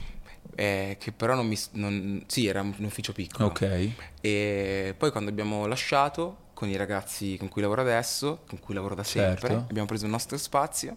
[0.57, 1.59] Eh, che però non mi...
[1.73, 3.49] non- sì, era un ufficio piccolo.
[3.49, 3.91] Ok.
[4.21, 8.95] E poi quando abbiamo lasciato con i ragazzi con cui lavoro adesso, con cui lavoro
[8.95, 9.67] da sempre, Certo.
[9.69, 10.97] abbiamo preso il nostro spazio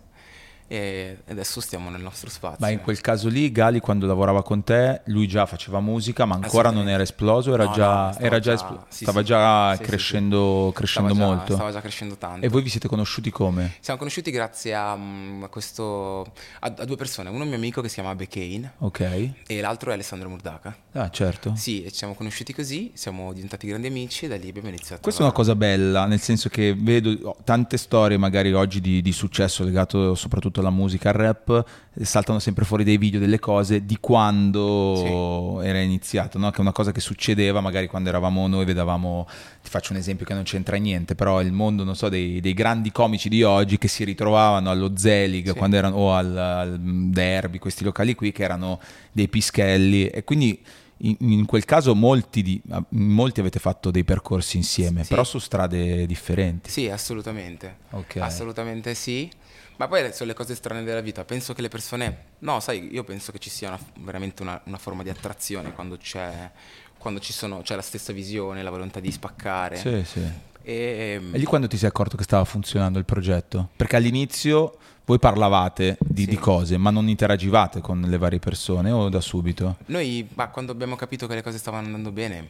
[0.68, 2.58] e adesso stiamo nel nostro spazio.
[2.60, 6.36] Ma in quel caso lì, Gali, quando lavorava con te, lui già faceva musica, ma
[6.36, 9.20] ancora non era esploso, era No, già, no, stava era già, già- espl- sì, stava
[9.20, 9.26] sì.
[9.26, 11.54] già Sì, crescendo, crescendo Stava già- molto.
[11.54, 12.46] Stava già crescendo tanto.
[12.46, 13.76] E voi vi siete conosciuti come?
[13.80, 16.22] Siamo conosciuti grazie a, mm, a questo
[16.60, 19.30] a, a due persone, uno è un mio amico che si chiama Bekane Ok.
[19.48, 20.76] e l'altro è Alessandro Murdaca.
[20.94, 21.54] Ah, certo.
[21.56, 25.02] Sì, e ci siamo conosciuti così, siamo diventati grandi amici e da lì abbiamo iniziato.
[25.02, 29.12] Questa è una cosa bella, nel senso che vedo tante storie magari oggi di, di
[29.12, 33.86] successo legato soprattutto alla musica, al rap, eh, saltano sempre fuori dei video delle cose
[33.86, 36.50] di quando era iniziato, no?
[36.52, 39.28] che è una cosa che succedeva magari quando eravamo noi, vedevamo,
[39.64, 42.54] ti faccio un esempio che non c'entra niente, però il mondo, non so, dei, dei
[42.54, 45.54] grandi comici di oggi che si ritrovavano allo Zelig Sì.
[45.54, 48.80] quando erano, o al, al Derby, questi locali qui che erano
[49.12, 50.62] dei pischelli e quindi...
[51.00, 55.10] In, quel caso molti, di- molti avete fatto dei percorsi insieme, Sì.
[55.10, 56.72] però su strade differenti.
[56.72, 57.78] Sì, assolutamente.
[57.92, 58.16] Ok.
[58.16, 59.30] Assolutamente sì.
[59.78, 61.24] Ma poi sono le cose strane della vita.
[61.24, 62.26] Penso che le persone...
[62.40, 65.98] No, sai, io penso che ci sia una- veramente una, una forma di attrazione quando
[65.98, 66.52] c'è...
[66.98, 69.78] Quando ci sono, c'è la stessa visione, la volontà di spaccare.
[69.78, 70.20] Sì, sì.
[70.64, 73.70] E, E lì quando ti sei accorto che stava funzionando il progetto?
[73.76, 76.30] Perché all'inizio voi parlavate di, Sì.
[76.30, 79.78] di cose, ma non interagivate con le varie persone o da subito?
[79.86, 82.50] Noi, ma quando abbiamo capito che le cose stavano andando bene,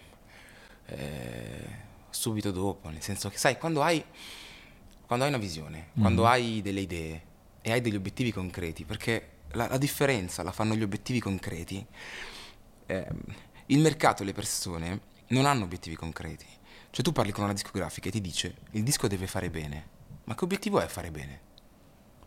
[0.88, 4.02] eh, subito dopo, nel senso che, sai, quando hai,
[5.08, 7.22] quando hai una visione, quando hai delle idee
[7.62, 11.84] e hai degli obiettivi concreti, perché la, la differenza la fanno gli obiettivi concreti.
[12.88, 13.22] Ehm,
[13.68, 16.46] il mercato e le persone non hanno obiettivi concreti.
[16.90, 19.88] Cioè tu parli con una discografica e ti dice il disco deve fare bene,
[20.26, 21.42] ma che obiettivo è fare bene?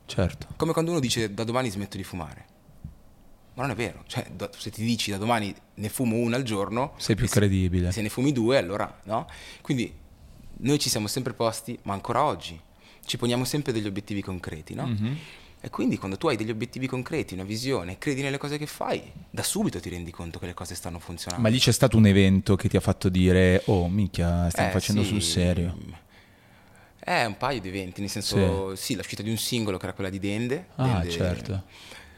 [0.06, 0.48] Certo.
[0.56, 2.46] Come quando uno dice da domani smetto di fumare.
[3.54, 6.44] Ma non è vero, cioè da- se ti dici da domani ne fumo una al
[6.44, 7.92] giorno, Sei più se- credibile.
[7.92, 9.26] Se ne fumi due, allora no?
[9.60, 9.92] Quindi
[10.58, 12.58] noi ci siamo sempre posti, ma ancora oggi,
[13.10, 14.86] ci poniamo sempre degli obiettivi concreti, no?
[14.86, 15.16] Mhm.
[15.62, 19.02] E quindi quando tu hai degli obiettivi concreti, una visione, credi nelle cose che fai,
[19.28, 21.46] da subito ti rendi conto che le cose stanno funzionando.
[21.46, 24.72] Ma lì c'è stato un evento che ti ha fatto dire, oh minchia, stiamo Eh,
[24.72, 25.08] facendo sì.
[25.08, 25.76] sul serio.
[27.02, 30.10] Eh, un paio di eventi, nel senso, sì, l'uscita di un singolo che era quella
[30.10, 30.66] di Dende.
[30.76, 31.62] Ah, Dende- certo.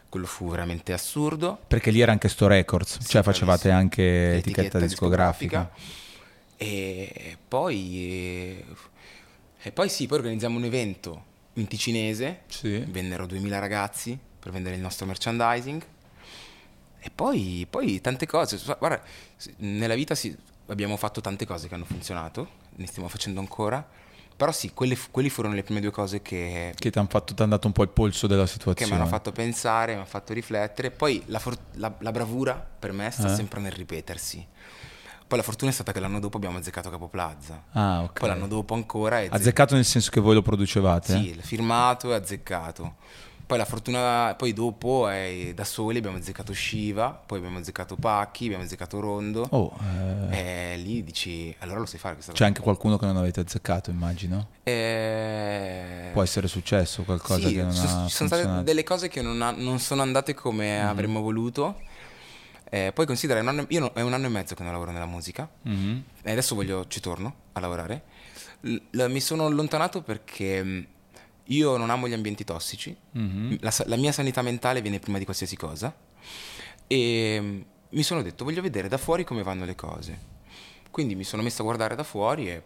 [0.09, 1.59] Quello fu veramente assurdo.
[1.66, 3.76] Perché lì era anche Sto Records, Sì, cioè facevate bravissimo.
[3.76, 5.70] anche etichetta discografica.
[6.59, 8.62] E poi,
[9.62, 12.79] e poi sì, poi organizziamo un evento in ticinese, Sì.
[12.88, 15.83] vennero 2000 ragazzi per vendere il nostro merchandising
[16.98, 19.03] e poi, poi tante cose, guarda,
[19.59, 23.87] nella vita sì, abbiamo fatto tante cose che hanno funzionato, ne stiamo facendo ancora,
[24.37, 27.09] però sì, quelle, quelli furono le prime due cose che, Che ti hanno
[27.46, 28.92] dato un po' il polso della che situazione.
[28.92, 30.90] mi hanno fatto pensare, mi hanno fatto riflettere.
[30.90, 33.35] Poi la, for- la- la bravura per me sta Eh.
[33.37, 34.44] sempre nel ripetersi.
[35.33, 37.62] Poi la fortuna è stata che l'anno dopo abbiamo azzeccato Capo Plaza.
[37.73, 38.18] Ah, ok.
[38.18, 41.14] Poi l'anno dopo ancora è Azzeccato nel senso che voi lo producevate?
[41.14, 42.97] Sì, firmato e azzeccato.
[43.47, 48.45] Poi la fortuna, poi dopo è da soli abbiamo azzeccato Shiva, poi abbiamo azzeccato Pacchi,
[48.45, 49.47] abbiamo azzeccato Rondo.
[49.53, 49.73] Oh,
[50.29, 53.40] eh, E lì dici, allora lo sai fare questa c'è anche qualcuno che non avete
[53.40, 54.49] azzeccato, immagino.
[54.64, 58.85] Eh, Può essere successo qualcosa sì, che non ci ha sono- ci sono state delle
[58.85, 60.88] cose che non, ha- non sono andate come Mhm.
[60.88, 61.77] avremmo voluto.
[62.75, 64.93] Eh, poi considera, un anno- io no- è un anno e mezzo che non lavoro
[64.93, 66.05] nella musica Mhm.
[66.23, 68.03] e adesso voglio, ci torno a lavorare.
[68.63, 70.87] L- l- mi sono allontanato perché mh,
[71.49, 73.59] io non amo gli ambienti tossici, Mhm.
[73.61, 75.95] la, la mia sanità mentale viene prima di qualsiasi cosa
[76.87, 80.19] e mh, mi sono detto voglio vedere da fuori come vanno le cose.
[80.91, 82.63] Quindi mi sono messo a guardare da fuori e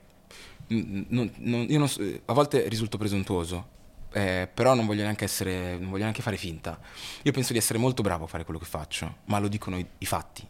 [0.68, 3.70] mh, non- non- non so- a volte risulto presuntuoso,
[4.16, 6.78] eh, però non voglio neanche essere, non voglio neanche fare finta.
[7.22, 9.86] Io penso di essere molto bravo a fare quello che faccio, ma lo dicono i,
[9.98, 10.46] i fatti.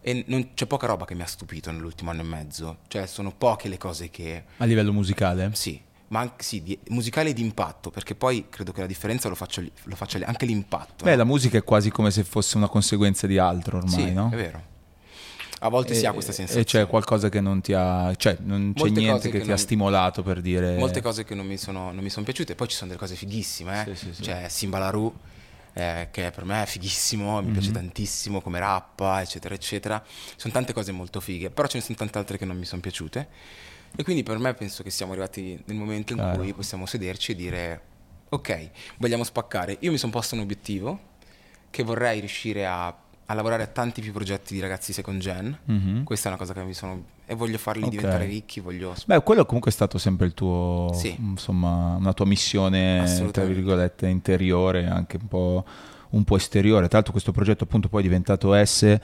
[0.00, 3.32] E non- c'è poca roba che mi ha stupito nell'ultimo anno e mezzo, cioè sono
[3.32, 5.50] poche le cose che A livello musicale?
[5.54, 9.28] sì, ma anche sì, di- musicale e di impatto, perché poi credo che la differenza
[9.28, 11.02] lo faccia, lo faccia anche l'impatto.
[11.02, 11.16] Beh, no?
[11.16, 14.30] la musica è quasi come se fosse una conseguenza di altro ormai, sì, no?
[14.32, 14.74] è vero.
[15.66, 16.62] A volte si ha questa sensazione.
[16.62, 18.14] E c'è qualcosa che non ti ha...
[18.16, 20.76] Cioè, non c'è Molte niente che, che ti ha stimolato per dire...
[20.76, 23.14] Molte cose che non mi sono, non mi sono piaciute, poi ci sono delle cose
[23.14, 23.94] fighissime, eh.
[23.96, 24.22] Sì, sì, sì.
[24.22, 25.12] Cioè Simbalaroo,
[25.72, 27.52] eh, che per me è fighissimo, mi Mhm.
[27.52, 30.02] piace tantissimo come rappa, eccetera, eccetera.
[30.36, 32.80] Sono tante cose molto fighe, però ce ne sono tante altre che non mi sono
[32.80, 33.28] piaciute.
[33.96, 36.38] E quindi per me penso che siamo arrivati nel momento in Chiaro.
[36.38, 37.80] cui possiamo sederci e dire,
[38.28, 39.76] ok, vogliamo spaccare.
[39.80, 41.00] Io mi sono posto un obiettivo,
[41.70, 42.94] che vorrei riuscire a,
[43.28, 45.56] a lavorare a tanti più progetti di ragazzi second gen.
[45.64, 46.04] Mhm.
[46.04, 47.02] Questa è una cosa che mi sono...
[47.26, 47.90] e voglio farli Ok.
[47.90, 48.94] diventare ricchi, voglio...
[49.04, 51.14] Beh, quello comunque è stato sempre il tuo, Sì.
[51.18, 55.64] insomma, una tua missione, tra virgolette, interiore, anche un po',
[56.10, 56.84] un po' esteriore.
[56.86, 58.98] Tra l'altro questo progetto appunto poi è diventato S,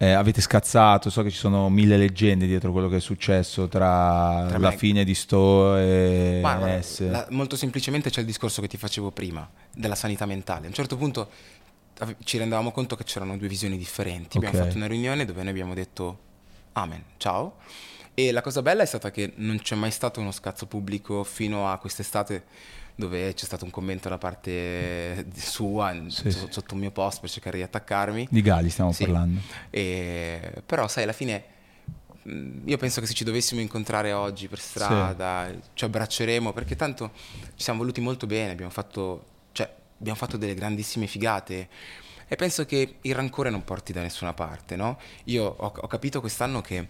[0.00, 4.44] eh, avete scazzato, so che ci sono mille leggende dietro quello che è successo tra,
[4.46, 7.00] Tra la me- fine di Sto e Ma S.
[7.10, 10.66] la- molto semplicemente c'è il discorso che ti facevo prima della sanità mentale.
[10.66, 11.28] A un certo punto
[12.24, 14.36] ci rendevamo conto che c'erano due visioni differenti.
[14.36, 14.64] Abbiamo Ok.
[14.64, 16.18] fatto una riunione dove noi abbiamo detto
[16.72, 17.56] amen, ciao.
[18.14, 21.70] E la cosa bella è stata che non c'è mai stato uno scazzo pubblico fino
[21.70, 22.44] a quest'estate
[22.96, 26.46] dove c'è stato un commento da parte sua Sì, so- sì.
[26.50, 28.26] sotto un mio post per cercare di attaccarmi.
[28.28, 29.04] Di Gali stiamo Sì.
[29.04, 29.40] parlando.
[29.70, 31.44] E- però sai, alla fine
[32.24, 37.12] mh, io penso che se ci dovessimo incontrare oggi per strada ci abbracceremo perché tanto
[37.54, 41.68] ci siamo voluti molto bene, abbiamo fatto, cioè, abbiamo fatto delle grandissime figate
[42.26, 44.98] e penso che il rancore non porti da nessuna parte, no?
[45.24, 46.88] Io ho, ho capito quest'anno che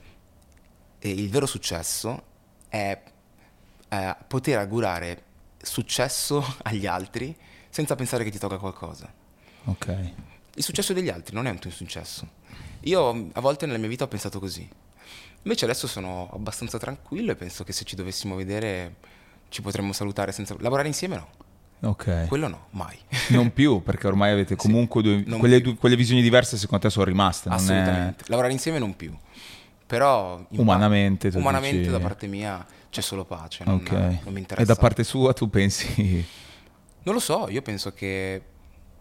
[0.99, 2.23] eh, il vero successo
[2.69, 3.01] è
[3.89, 5.23] eh, poter augurare
[5.63, 7.35] successo agli altri
[7.71, 9.13] senza pensare che ti tocca qualcosa.
[9.65, 10.13] Ok.
[10.55, 12.29] Il successo degli altri non è un tuo successo.
[12.81, 14.69] Io a volte nella mia vita ho pensato così.
[15.43, 18.97] Invece adesso sono abbastanza tranquillo e penso che se ci dovessimo vedere
[19.51, 20.57] ci potremmo salutare senza...
[20.59, 21.29] Lavorare insieme no.
[21.81, 22.27] Ok.
[22.27, 22.97] Quello no, mai.
[23.31, 26.91] Non più, perché ormai avete comunque due, non quelle, due- quelle visioni diverse secondo te
[26.91, 27.49] sono rimaste.
[27.49, 28.25] non è- Assolutamente.
[28.29, 29.15] Lavorare insieme non più.
[29.87, 30.45] Però...
[30.51, 33.65] Umanamente, tu Umanamente dici- da parte mia c'è solo pace.
[33.65, 33.91] Non, Ok.
[33.91, 34.61] non mi interessa.
[34.63, 36.25] E da parte sua tu pensi...
[37.05, 38.43] Non lo so, io penso che...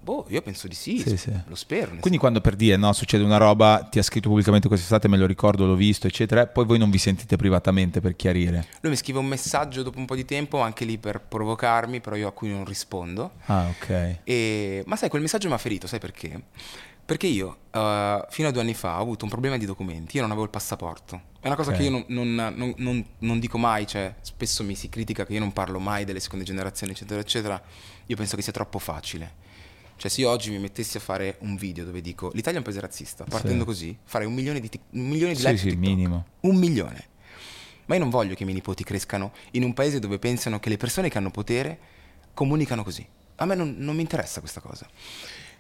[0.08, 1.00] Boh, io penso di sì.
[1.00, 1.34] Sì, sì.
[1.48, 1.98] Lo spero.
[2.00, 5.26] Quindi quando per dire no, succede una roba, ti ha scritto pubblicamente quest'estate, me lo
[5.26, 8.68] ricordo, l'ho visto, eccetera, poi voi non vi sentite privatamente per chiarire.
[8.80, 12.16] Lui mi scrive un messaggio dopo un po' di tempo, anche lì per provocarmi, però
[12.16, 13.34] io a cui non rispondo.
[13.48, 14.20] Ah, ok.
[14.24, 16.42] E- ma sai, quel messaggio mi ha ferito, sai perché?
[17.04, 20.22] Perché io eh, fino a due anni fa ho avuto un problema di documenti, io
[20.22, 21.22] non avevo il passaporto.
[21.42, 21.78] È una cosa Ok.
[21.78, 25.34] che io non, non- non- non- non dico mai, cioè spesso mi si critica che
[25.34, 27.62] io non parlo mai delle seconde generazioni, eccetera, eccetera.
[28.06, 29.44] Io penso che sia troppo facile.
[29.98, 32.64] Cioè se io oggi mi mettessi a fare un video dove dico l'Italia è un
[32.64, 33.66] paese razzista, partendo Sì.
[33.66, 35.80] così, farei un milione di, tic- un milione di Sì, like sì, TikTok.
[35.88, 36.26] minimo.
[36.42, 37.06] Un milione.
[37.86, 40.70] Ma io non voglio che i miei nipoti crescano in un paese dove pensano che
[40.70, 41.80] le persone che hanno potere
[42.34, 43.06] comunicano così.
[43.38, 44.88] A me non, non mi interessa questa cosa.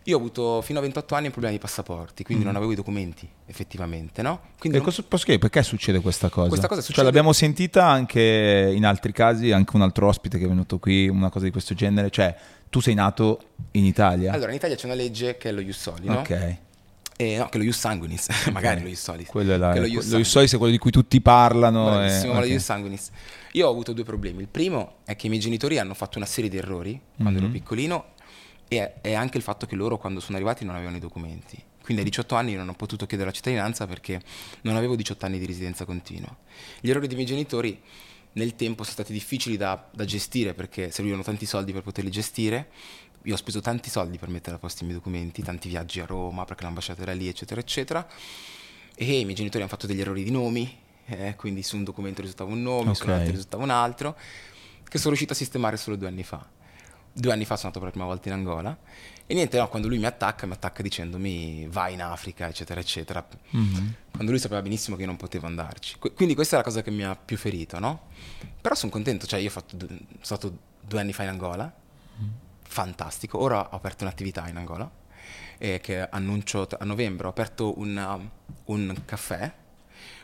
[0.08, 2.76] Io ho avuto fino a 28 anni un problema di passaporti, quindi non avevo i
[2.76, 4.39] documenti, effettivamente, no?
[4.58, 6.48] Quindi E non- cosa, perché succede questa cosa?
[6.48, 10.46] Questa cosa Cioè, succede- l'abbiamo sentita anche in altri casi, anche un altro ospite che
[10.46, 12.10] è venuto qui, una cosa di questo genere.
[12.10, 12.34] Cioè,
[12.70, 13.39] tu sei nato
[13.72, 14.32] in Italia?
[14.32, 16.20] Allora, in Italia c'è una legge che è lo Ius Soli, no?
[16.20, 16.56] ok.
[17.20, 19.28] E, no, che lo Ius Sanguinis, magari lo Ius Solis.
[19.28, 20.30] Quello è la, Che lo lo Ius Sanguinis.
[20.30, 21.86] Solis è quello di cui tutti parlano.
[21.86, 22.46] Bravissimo, e- ma lo.
[22.46, 23.10] Ius Sanguinis.
[23.54, 24.41] Io ho avuto due problemi.
[24.41, 27.46] Il primo è che i miei genitori hanno fatto una serie di errori quando Mhm.
[27.46, 28.06] ero piccolino
[28.67, 31.62] e è anche il fatto che loro quando sono arrivati non avevano i documenti.
[31.82, 34.21] Quindi a 18 anni non ho potuto chiedere la cittadinanza perché
[34.62, 36.36] non avevo 18 anni di residenza continua.
[36.82, 37.80] Gli errori dei miei genitori
[38.34, 42.69] nel tempo sono stati difficili da, da gestire perché servivano tanti soldi per poterli gestire.
[43.23, 46.06] Io ho speso tanti soldi per mettere a posto i miei documenti, tanti viaggi a
[46.06, 48.06] Roma perché l'ambasciata era lì, eccetera, eccetera.
[48.95, 52.21] e i miei genitori hanno fatto degli errori di nomi, eh, quindi su un documento
[52.21, 54.17] risultava un nome, su un altro risultava un altro,
[54.84, 56.45] che sono riuscito a sistemare solo due anni fa.
[57.19, 58.77] Due anni fa sono andato per la prima volta in Angola
[59.25, 63.25] e niente, no, quando lui mi attacca, mi attacca dicendomi vai in Africa, eccetera, eccetera.
[63.49, 63.95] Mhm.
[64.12, 65.97] Quando lui sapeva benissimo che io non potevo andarci.
[65.97, 68.10] Que- Quindi questa è la cosa che mi ha più ferito, no?
[68.62, 71.73] Però sono contento, cioè io ho fatto sono stato due anni fa in Angola,
[72.63, 73.39] fantastico.
[73.39, 74.89] Ora ho aperto un'attività in Angola,
[75.58, 77.27] eh, che annuncio t- a novembre.
[77.27, 78.17] Ho aperto una-
[78.65, 79.51] un caffè,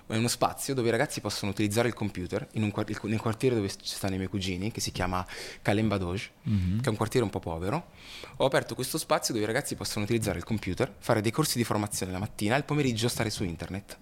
[0.08, 3.20] è uno spazio dove i ragazzi possono utilizzare il computer in un quar- il- nel
[3.22, 5.26] quartiere dove ci stanno i miei cugini, che si chiama
[5.62, 6.30] Kalembadoj,
[6.82, 7.92] che è un quartiere un po' povero.
[8.38, 11.64] Ho aperto questo spazio dove i ragazzi possono utilizzare il computer, fare dei corsi di
[11.64, 13.98] formazione la mattina e il pomeriggio stare su internet.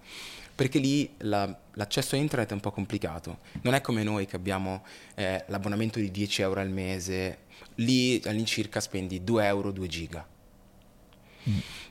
[0.54, 3.38] Perché lì la- l'accesso a internet è un po' complicato.
[3.62, 4.84] Non è come noi che abbiamo
[5.14, 7.38] eh, l'abbonamento di 10 euro al mese.
[7.76, 10.26] Lì all'incirca spendi 2 euro, 2 giga.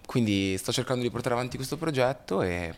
[0.06, 2.74] Quindi sto cercando di portare avanti questo progetto e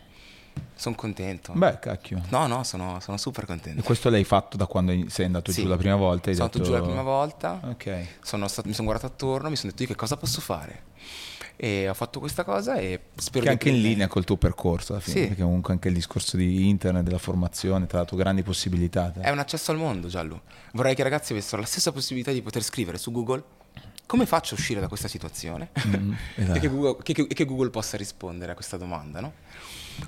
[0.74, 1.52] sono contento.
[1.54, 2.20] Beh, cacchio.
[2.30, 3.82] No, no, sono, sono super E contento.
[3.82, 5.62] questo l'hai fatto da quando sei andato Sì.
[5.62, 6.32] giù la prima volta?
[6.32, 8.06] Sono andato detto- giù la prima volta, Ok.
[8.22, 10.92] sono stato- mi sono guardato attorno, mi sono detto io che cosa posso fare.
[11.56, 15.00] E ho fatto questa cosa e spero Che anche in linea col tuo percorso, alla
[15.00, 15.26] fine, Sì.
[15.28, 19.10] perché comunque anche il discorso di internet, della formazione, ti ha dato grandi possibilità.
[19.10, 19.20] te.
[19.20, 20.42] È un accesso al mondo, Giallo.
[20.72, 23.42] Vorrei che i ragazzi avessero la stessa possibilità di poter scrivere su Google
[24.06, 26.56] come faccio a uscire da questa situazione Mm, esatto.
[26.58, 29.32] e, che Google, che- che- che Google possa rispondere a questa domanda, no?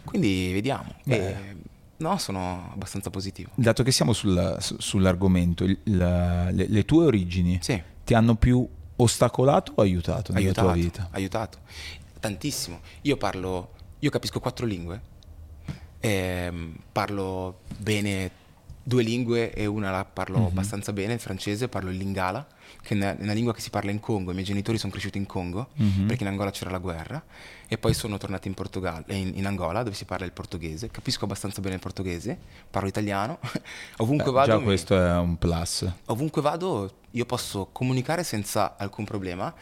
[0.04, 0.94] Quindi vediamo.
[1.04, 1.56] E,
[1.98, 3.50] no, sono abbastanza positivo.
[3.54, 7.80] Dato che siamo sul- su- sull'argomento, il- la- le, le tue origini Sì.
[8.04, 11.08] ti hanno più ostacolato o aiutato nella aiutato, tua vita?
[11.12, 11.58] aiutato
[12.18, 12.80] tantissimo.
[13.02, 15.14] Io parlo, io capisco quattro lingue,
[16.00, 18.30] Ehm, parlo bene
[18.88, 20.44] due lingue e una la parlo Mhm.
[20.46, 22.46] abbastanza bene, il francese, parlo il lingala,
[22.82, 25.26] che è una, lingua che si parla in Congo, i miei genitori sono cresciuti in
[25.26, 26.06] Congo, Mhm.
[26.06, 27.20] perché in Angola c'era la guerra,
[27.66, 30.88] e poi sono tornati in, Portogallo, eh, in, in Angola dove si parla il portoghese,
[30.92, 32.38] capisco abbastanza bene il portoghese,
[32.70, 33.40] parlo italiano,
[33.98, 34.50] ovunque Beh, vado...
[34.52, 35.84] già mi- questo è un plus.
[36.06, 39.52] ovunque vado io posso comunicare senza alcun problema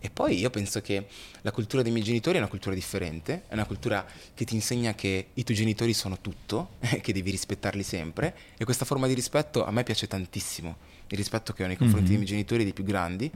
[0.00, 1.06] e poi io penso che
[1.42, 4.94] la cultura dei miei genitori è una cultura differente, è una cultura che ti insegna
[4.94, 6.70] che i tuoi genitori sono tutto,
[7.02, 10.76] che devi rispettarli sempre e questa forma di rispetto a me piace tantissimo,
[11.08, 12.08] il rispetto che ho nei confronti Mhm.
[12.08, 13.30] dei miei genitori e dei più grandi.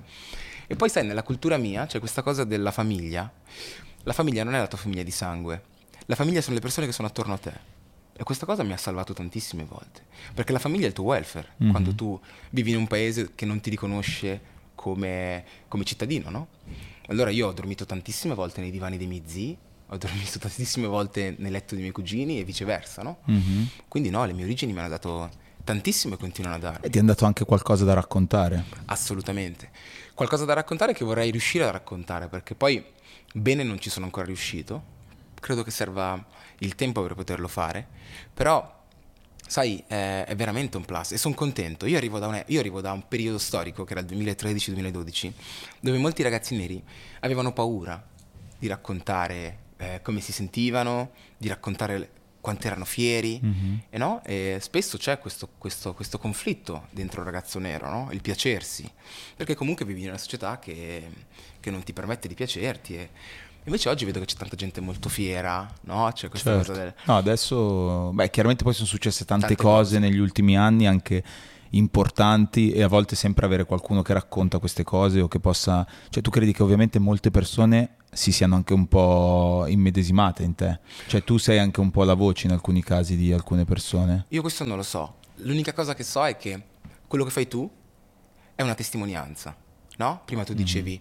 [0.66, 3.30] E poi sai, nella cultura mia c'è questa cosa della famiglia.
[4.04, 5.62] La famiglia non è la tua famiglia di sangue,
[6.06, 7.72] la famiglia sono le persone che sono attorno a te.
[8.16, 10.02] E questa cosa mi ha salvato tantissime volte.
[10.32, 11.48] Perché la famiglia è il tuo welfare.
[11.58, 11.70] Mhm.
[11.70, 12.18] Quando tu
[12.50, 14.40] vivi in un paese che non ti riconosce
[14.84, 16.48] come, come cittadino, no?
[17.06, 21.34] Allora io ho dormito tantissime volte nei divani dei miei zii, ho dormito tantissime volte
[21.38, 23.20] nel letto dei miei cugini e viceversa, no?
[23.24, 23.68] Mhm.
[23.88, 25.30] Quindi no, le mie origini mi hanno dato
[25.64, 26.84] tantissimo e continuano a darmi.
[26.86, 28.62] E ti è dato anche qualcosa da raccontare.
[28.84, 29.70] Assolutamente.
[30.12, 32.84] Qualcosa da raccontare che vorrei riuscire a raccontare, perché poi
[33.32, 34.92] bene non ci sono ancora riuscito.
[35.40, 36.22] Credo che serva
[36.58, 37.86] il tempo per poterlo fare,
[38.34, 38.73] però
[39.46, 41.86] sai, è, è veramente un plus e sono contento.
[41.86, 45.32] Io arrivo, da un, io arrivo da un periodo storico che era il 2013-2012,
[45.80, 46.82] dove molti ragazzi neri
[47.20, 48.02] avevano paura
[48.58, 53.40] di raccontare eh, come si sentivano, di raccontare quanto erano fieri,
[53.88, 54.22] e, no?
[54.22, 58.08] E spesso c'è questo, questo- questo conflitto dentro il ragazzo nero, no?
[58.12, 58.86] il piacersi,
[59.34, 61.08] perché comunque vivi in una società che,
[61.58, 62.96] che non ti permette di piacerti.
[62.96, 63.08] E
[63.64, 66.10] invece oggi vedo che c'è tanta gente molto fiera, no?
[66.12, 66.68] c'è questa Certo.
[66.72, 66.94] cosa del...
[67.04, 69.98] No, adesso, beh, chiaramente poi sono successe tante, Tante cose, cose.
[69.98, 71.22] negli ultimi anni, anche
[71.70, 75.86] importanti, e a volte sempre avere qualcuno che racconta queste cose o che possa.
[76.08, 80.78] Cioè, tu credi che ovviamente molte persone si siano anche un po' immedesimate in te?
[81.08, 84.26] Cioè, tu sei anche un po' la voce in alcuni casi di alcune persone?
[84.28, 85.16] Io questo non lo so.
[85.38, 86.62] L'unica cosa che so è che
[87.08, 87.68] quello che fai tu
[88.54, 89.56] è una testimonianza,
[89.96, 90.22] no?
[90.24, 91.00] Prima tu dicevi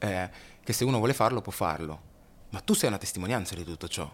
[0.00, 0.30] eh,
[0.62, 2.00] che se uno vuole farlo può farlo,
[2.50, 4.10] ma tu sei una testimonianza di tutto ciò.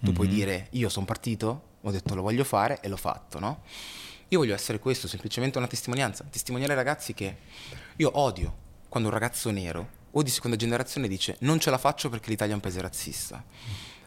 [0.00, 3.62] Tu puoi dire io sono partito, ho detto lo voglio fare e l'ho fatto, no?
[4.28, 7.36] Io voglio essere questo, semplicemente una testimonianza, testimoniare ai ragazzi che
[7.96, 12.08] io odio quando un ragazzo nero o di seconda generazione dice non ce la faccio
[12.08, 13.42] perché l'Italia è un paese razzista.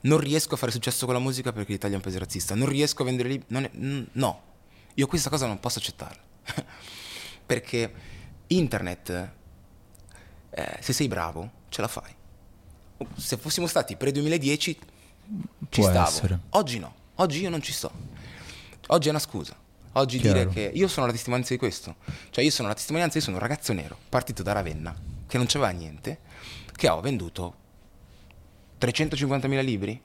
[0.04, 2.56] Non riesco a fare successo con la musica perché l'Italia è un paese razzista.
[2.56, 4.10] Non riesco a vendere libri.
[4.13, 4.41] no,
[4.93, 6.21] io questa cosa non posso accettarla.
[7.45, 7.93] perché
[8.47, 9.32] internet,
[10.49, 12.13] eh, se sei bravo, ce la fai.
[13.15, 14.75] Se fossimo stati pre-2010,
[15.69, 16.07] ci stavo.
[16.07, 16.39] essere.
[16.49, 17.91] Oggi no, oggi io non ci sto.
[18.88, 19.55] Oggi è una scusa.
[19.93, 20.38] Oggi Chiaro.
[20.38, 21.95] dire che io sono la testimonianza di questo.
[22.29, 24.93] Cioè io sono la testimonianza, io sono un ragazzo nero, partito da Ravenna,
[25.25, 26.19] che non c'aveva niente,
[26.75, 27.55] che ho venduto
[28.79, 29.99] 350.000 libri,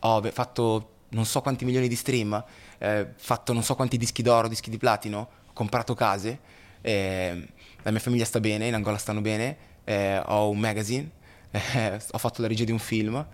[0.00, 2.44] ho fatto non so quanti milioni di stream,
[2.78, 6.38] eh, fatto non so quanti dischi d'oro, dischi di platino, ho comprato case,
[6.82, 7.48] eh,
[7.82, 11.10] la mia famiglia sta bene, in Angola stanno bene, eh, ho un magazine,
[11.50, 13.24] eh, ho fatto la regia di un film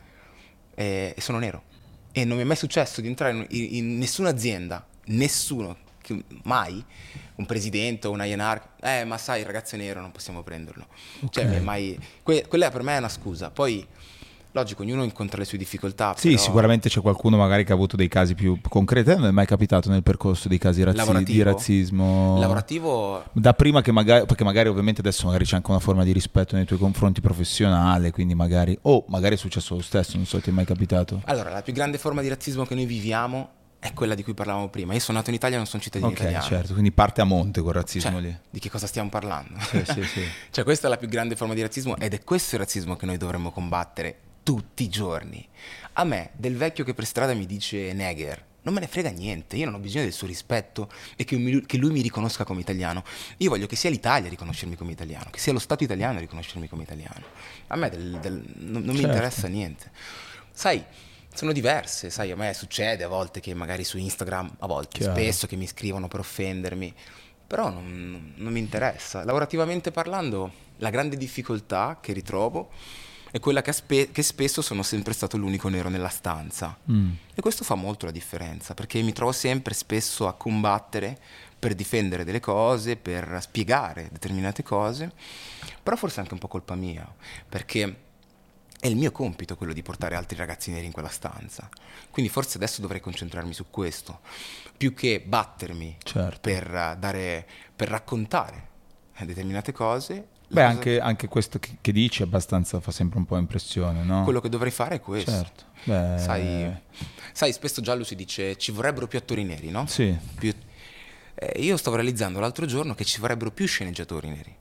[0.74, 1.64] eh, e sono nero.
[2.12, 6.84] E non mi è mai successo di entrare in, in- nessuna azienda, nessuno, che- mai,
[7.36, 10.86] un presidente o un INR, eh ma sai il ragazzo è nero non possiamo prenderlo.
[11.30, 11.50] Cioè, Ok.
[11.50, 13.50] mi è mai, que- quella per me è una scusa.
[13.50, 13.86] Poi,
[14.52, 16.14] logico, ognuno incontra le sue difficoltà.
[16.16, 19.14] Sì, però- sicuramente c'è qualcuno magari che ha avuto dei casi più concreti.
[19.14, 21.32] Non è mai capitato nel percorso dei casi razzi- Lavorativo?
[21.32, 22.38] di razzismo?
[22.38, 26.12] Lavorativo Da prima che magari, perché magari ovviamente adesso magari c'è anche una forma di
[26.12, 30.40] rispetto nei tuoi confronti professionale, quindi magari, o magari è successo lo stesso, non so,
[30.40, 31.22] ti è mai capitato?
[31.26, 33.48] Allora, la più grande forma di razzismo che noi viviamo
[33.78, 34.92] è quella di cui parlavamo prima.
[34.94, 36.44] Io sono nato in Italia e non sono cittadino Ok, italiano.
[36.44, 38.38] certo, quindi parte a monte quel razzismo Cioè, lì.
[38.50, 39.58] di che cosa stiamo parlando?
[39.58, 40.20] Sì, sì, sì.
[40.50, 43.06] cioè, questa è la più grande forma di razzismo ed è questo il razzismo che
[43.06, 45.46] noi dovremmo combattere tutti i giorni.
[45.94, 49.56] A me, del vecchio che per strada mi dice negher, non me ne frega niente,
[49.56, 52.60] io non ho bisogno del suo rispetto e che, mi- che lui mi riconosca come
[52.60, 53.02] italiano.
[53.38, 56.20] Io voglio che sia l'Italia a riconoscermi come italiano, che sia lo Stato italiano a
[56.20, 57.24] riconoscermi come italiano.
[57.68, 59.06] A me del- del- non, non mi Certo.
[59.08, 59.90] interessa niente.
[60.52, 60.84] Sai,
[61.34, 65.12] sono diverse, sai, a me succede a volte che magari su Instagram, a volte, Chiaro.
[65.14, 66.94] spesso che mi scrivono per offendermi,
[67.46, 69.24] però non, non mi interessa.
[69.24, 72.70] Lavorativamente parlando, la grande difficoltà che ritrovo
[73.32, 76.78] è quella che, aspe- che spesso sono sempre stato l'unico nero nella stanza.
[76.90, 77.12] Mm.
[77.34, 81.18] E questo fa molto la differenza, perché mi trovo sempre spesso a combattere
[81.58, 85.12] per difendere delle cose, per spiegare determinate cose,
[85.82, 87.10] però forse anche un po' colpa mia,
[87.48, 87.96] perché
[88.78, 91.68] è il mio compito quello di portare altri ragazzi neri in quella stanza.
[92.10, 94.20] Quindi forse adesso dovrei concentrarmi su questo,
[94.76, 96.40] più che battermi Certo.
[96.40, 98.68] per, eh, dare, per raccontare
[99.16, 100.26] eh, determinate cose.
[100.52, 104.22] Beh, anche, anche questo che, che dici abbastanza fa sempre un po' impressione, no?
[104.24, 105.30] quello che dovrei fare è questo.
[105.30, 105.64] Certo.
[105.84, 106.72] Beh, Sai,
[107.32, 109.86] sai, spesso Giallo si dice ci vorrebbero più attori neri, no?
[109.86, 110.54] Sì, Più-
[111.34, 114.54] eh, io stavo realizzando l'altro giorno che ci vorrebbero più sceneggiatori neri,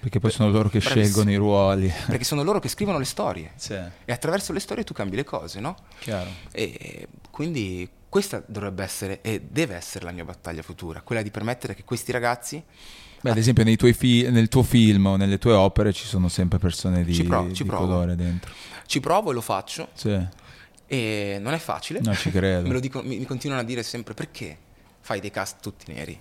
[0.00, 1.04] perché poi sono loro che Bravissimo.
[1.04, 1.92] scelgono i ruoli.
[2.06, 5.24] perché sono loro che scrivono le storie Sì, e attraverso le storie tu cambi le
[5.24, 5.76] cose, no?
[6.00, 6.28] chiaro.
[6.50, 11.74] E quindi questa dovrebbe essere e deve essere la mia battaglia futura, quella di permettere
[11.74, 12.62] che questi ragazzi
[13.22, 16.28] Beh, ad esempio nei tuoi fi- nel tuo film o nelle tue opere ci sono
[16.28, 17.86] sempre persone di, Ci provo, ci di provo.
[17.86, 18.52] colore dentro.
[18.86, 20.18] ci provo e lo faccio Sì,
[20.86, 22.00] e non è facile.
[22.02, 22.66] no, ci credo.
[22.68, 24.58] Me lo dico- mi, mi continuano a dire sempre perché
[25.00, 26.20] fai dei cast tutti neri.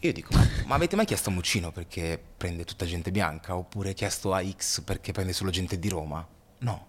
[0.00, 3.56] Io dico, ma, ma avete mai chiesto a Muccino perché prende tutta gente bianca?
[3.56, 6.26] Oppure chiesto a X perché prende solo gente di Roma?
[6.58, 6.86] No.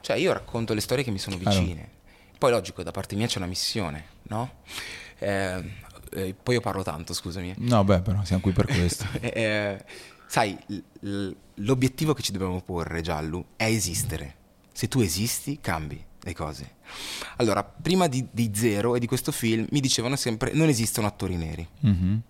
[0.00, 2.00] Cioè io racconto le storie che mi sono vicine.
[2.42, 4.54] Poi logico, da parte mia c'è una missione, no?
[5.20, 5.62] Eh,
[6.10, 7.54] eh, poi io parlo tanto, scusami.
[7.58, 9.06] No, beh, però siamo qui per questo.
[9.22, 9.84] Eh,
[10.26, 10.58] sai,
[11.02, 14.34] l- l'obiettivo che ci dobbiamo porre, Giallo, è esistere.
[14.72, 16.74] Se tu esisti, cambi le cose.
[17.36, 21.36] Allora, prima di, di Zero e di questo film mi dicevano sempre non esistono attori
[21.36, 21.64] neri.
[21.78, 22.20] Mhm,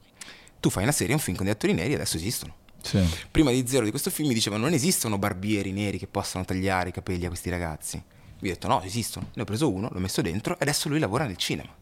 [0.60, 2.54] Tu fai una serie, un film con degli attori neri e adesso esistono.
[2.82, 3.02] Sì.
[3.30, 6.90] Prima di Zero di questo film mi dicevano non esistono barbieri neri che possano tagliare
[6.90, 8.02] i capelli a questi ragazzi.
[8.42, 9.28] Vi ho detto no, esistono.
[9.34, 11.72] Ne ho preso uno, l'ho messo dentro e adesso lui lavora nel cinema.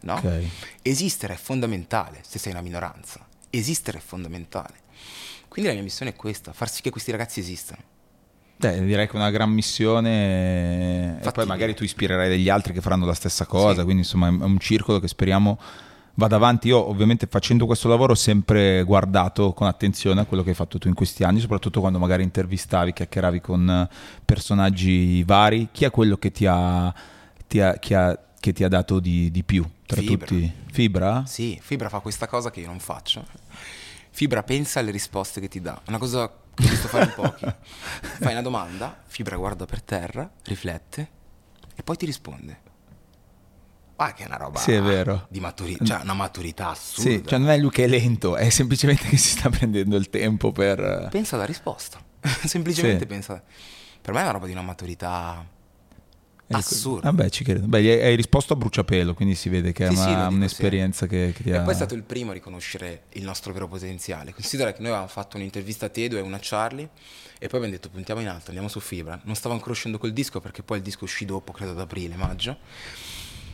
[0.00, 0.14] No?
[0.14, 0.42] Ok.
[0.82, 3.24] Esistere è fondamentale se sei una minoranza.
[3.50, 4.74] Esistere è fondamentale.
[5.46, 7.82] Quindi la mia missione è questa, far sì che questi ragazzi esistano.
[8.56, 12.80] Beh, direi che è una gran missione e poi magari tu ispirerai degli altri che
[12.80, 13.82] faranno la stessa cosa, Sì.
[13.84, 15.56] quindi insomma è un circolo che speriamo
[16.18, 16.68] vada avanti.
[16.68, 20.76] Io ovviamente facendo questo lavoro ho sempre guardato con attenzione a quello che hai fatto
[20.78, 23.88] tu in questi anni, soprattutto quando magari intervistavi, chiacchieravi con eh,
[24.24, 25.68] personaggi vari.
[25.72, 26.92] Chi è quello che ti ha,
[27.46, 30.26] ti ha- chi ha- che ti ha dato di, di più tra Fibra.
[30.26, 30.52] tutti?
[30.70, 31.24] Fibra?
[31.26, 33.24] Sì, Fibra fa questa cosa che io non faccio.
[34.10, 35.80] Fibra pensa alle risposte che ti dà.
[35.88, 37.44] Una cosa che ho visto fare in pochi.
[38.20, 41.08] Fai una domanda, Fibra guarda per terra, riflette
[41.74, 42.60] e poi ti risponde.
[44.00, 47.10] Ah, che è una roba Sì, è di maturità, cioè una maturità assurda.
[47.10, 50.08] Sì, cioè non è lui che è lento, è semplicemente che si sta prendendo il
[50.08, 51.08] tempo per...
[51.10, 52.00] Pensa alla risposta.
[52.44, 53.06] Semplicemente Sì.
[53.06, 53.42] pensa.
[54.00, 55.44] Per me è una roba di una maturità
[56.50, 57.10] assurda.
[57.10, 57.66] Vabbè, ci credo.
[57.66, 60.34] Beh, hai risposto a bruciapelo, quindi si vede che è Sì, sì, una- lo dico
[60.36, 61.62] un'esperienza che, che ti E ha...
[61.62, 64.32] poi è stato il primo a riconoscere il nostro vero potenziale.
[64.32, 66.88] Considera che noi avevamo fatto un'intervista a Tedo e una a Charlie
[67.38, 69.20] e poi abbiamo detto puntiamo in alto, andiamo su Fibra.
[69.24, 72.14] Non stavo ancora uscendo col disco perché poi il disco uscì dopo, credo ad aprile,
[72.16, 72.56] maggio.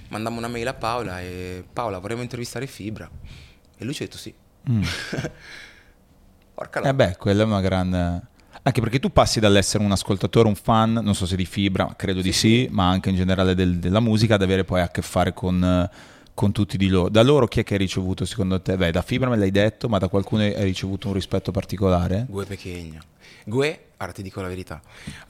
[0.08, 3.10] Mandammo una mail a Paola e Paola vorremmo intervistare Fibra.
[3.76, 4.32] E lui ci ha detto sì.
[4.70, 4.82] Mm.
[6.54, 6.88] Porca la...
[6.88, 8.22] Eh beh, quella è una grande...
[8.66, 12.22] Anche perché tu passi dall'essere un ascoltatore, un fan, non so se di fibra, credo
[12.22, 15.34] di sì, ma anche in generale del- della musica, ad avere poi a che fare
[15.34, 15.90] con, eh,
[16.34, 17.08] con tutti di loro.
[17.08, 18.76] Da loro chi è che hai ricevuto secondo te?
[18.76, 22.26] Beh, da fibra me l'hai detto, ma da qualcuno hai ricevuto un rispetto particolare?
[22.28, 23.02] Gue Pechegna.
[23.44, 24.82] Gue, ora ti dico la verità.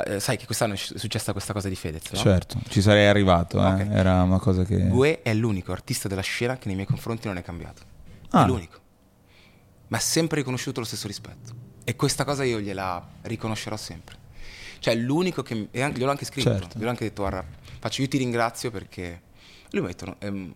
[0.07, 2.19] Eh, sai che quest'anno è successa questa cosa di Fedez, no?
[2.19, 3.83] Certo, ci sarei arrivato, eh.
[3.83, 3.87] Ok.
[3.91, 4.87] era una cosa che...
[4.89, 7.83] Gue è l'unico artista della scena che nei miei confronti non è cambiato.
[8.31, 8.45] Ah.
[8.45, 8.79] È l'unico.
[9.89, 11.53] Ma ha sempre riconosciuto lo stesso rispetto.
[11.85, 14.17] E questa cosa io gliela riconoscerò sempre.
[14.79, 15.69] Cioè, l'unico che...
[15.71, 16.51] E anche, gliel'ho anche scritto.
[16.51, 16.79] Certo.
[16.79, 17.45] Gliel'ho anche detto, guarda,
[17.79, 19.21] faccio io ti ringrazio perché
[19.75, 20.53] lui mi ha detto, ehm,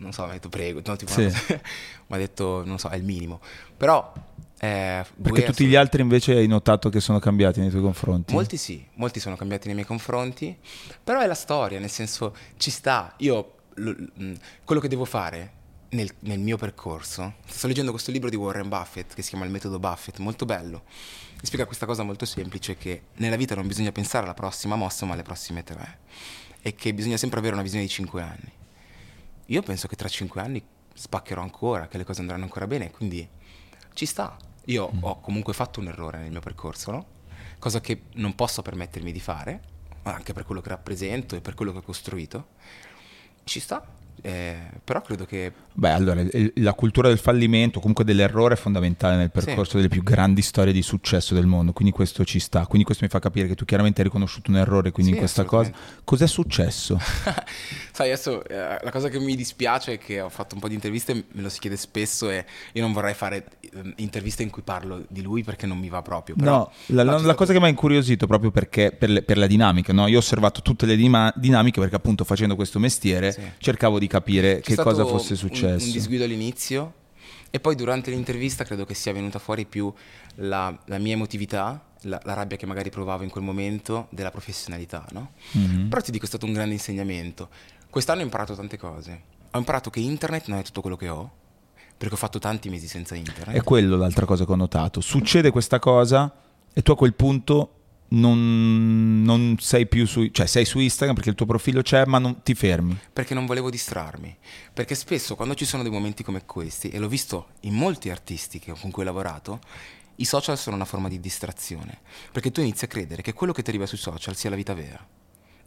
[0.00, 1.22] non so, mi ha detto prego, no, tipo, Sì.
[2.06, 3.40] mi ha detto, non so, è il minimo.
[3.76, 4.12] Però...
[4.60, 8.34] eh, Perché tutti gli altri invece hai notato che sono cambiati nei tuoi confronti?
[8.34, 10.56] Molti sì, molti sono cambiati nei miei confronti,
[11.02, 13.14] però è la storia, nel senso ci sta.
[13.18, 14.32] Io lo- mh,
[14.64, 15.52] quello che devo fare
[15.90, 19.50] nel, nel mio percorso, sto leggendo questo libro di Warren Buffett che si chiama Il
[19.52, 20.82] metodo Buffett, molto bello.
[21.40, 25.06] Mi spiega questa cosa molto semplice che nella vita non bisogna pensare alla prossima mossa,
[25.06, 25.98] ma alle prossime tre.
[26.68, 28.52] E che bisogna sempre avere una visione di cinque anni.
[29.46, 30.62] Io penso che tra cinque anni
[30.92, 33.26] spaccherò ancora, che le cose andranno ancora bene, quindi
[33.94, 34.36] ci sta.
[34.66, 37.06] Io ho comunque fatto un errore nel mio percorso, no?
[37.58, 39.62] Cosa che non posso permettermi di fare,
[40.02, 42.48] anche per quello che rappresento e per quello che ho costruito.
[43.44, 43.82] Ci sta.
[44.22, 46.22] Eh, però credo che Beh, allora,
[46.54, 50.82] la cultura del fallimento, comunque dell'errore, è fondamentale nel percorso delle più grandi storie di
[50.82, 52.66] successo del mondo, quindi questo ci sta.
[52.66, 55.22] Quindi questo mi fa capire che tu chiaramente hai riconosciuto un errore quindi Sì, in
[55.22, 55.70] questa cosa.
[56.02, 56.98] Cos'è successo?
[57.92, 60.74] Sai, adesso eh, la cosa che mi dispiace è che ho fatto un po' di
[60.74, 64.62] interviste, me lo si chiede spesso e io non vorrei fare eh, interviste in cui
[64.62, 66.34] parlo di lui perché non mi va proprio.
[66.38, 69.46] No, la, la- la cosa che mi ha incuriosito proprio perché per, le- per la
[69.46, 70.06] dinamica, no?
[70.08, 73.40] io ho osservato tutte le dima- dinamiche perché appunto facendo questo mestiere Sì.
[73.58, 75.86] cercavo di capire C'è che cosa fosse un- successo.
[75.86, 76.94] Un, disguido all'inizio
[77.50, 79.92] e poi durante l'intervista credo che sia venuta fuori più
[80.36, 85.06] la, la mia emotività, la, la rabbia che magari provavo in quel momento della professionalità,
[85.12, 85.32] no?
[85.52, 85.88] Mhm.
[85.88, 87.48] Però ti dico è stato un grande insegnamento.
[87.90, 89.22] Quest'anno ho imparato tante cose.
[89.52, 91.30] Ho imparato che internet non è tutto quello che ho,
[91.96, 93.56] perché ho fatto tanti mesi senza internet.
[93.56, 95.00] È quello l'altra cosa che ho notato.
[95.00, 96.32] Succede questa cosa
[96.72, 97.77] e tu a quel punto
[98.10, 102.18] non, non sei più su, cioè sei su Instagram perché il tuo profilo c'è, ma
[102.18, 102.98] non ti fermi.
[103.12, 104.36] perché non volevo distrarmi.
[104.72, 108.58] Perché spesso quando ci sono dei momenti come questi, e l'ho visto in molti artisti
[108.58, 109.60] che- con cui ho lavorato,
[110.16, 112.00] i social sono una forma di distrazione.
[112.32, 114.74] Perché tu inizi a credere che quello che ti arriva sui social sia la vita
[114.74, 115.06] vera.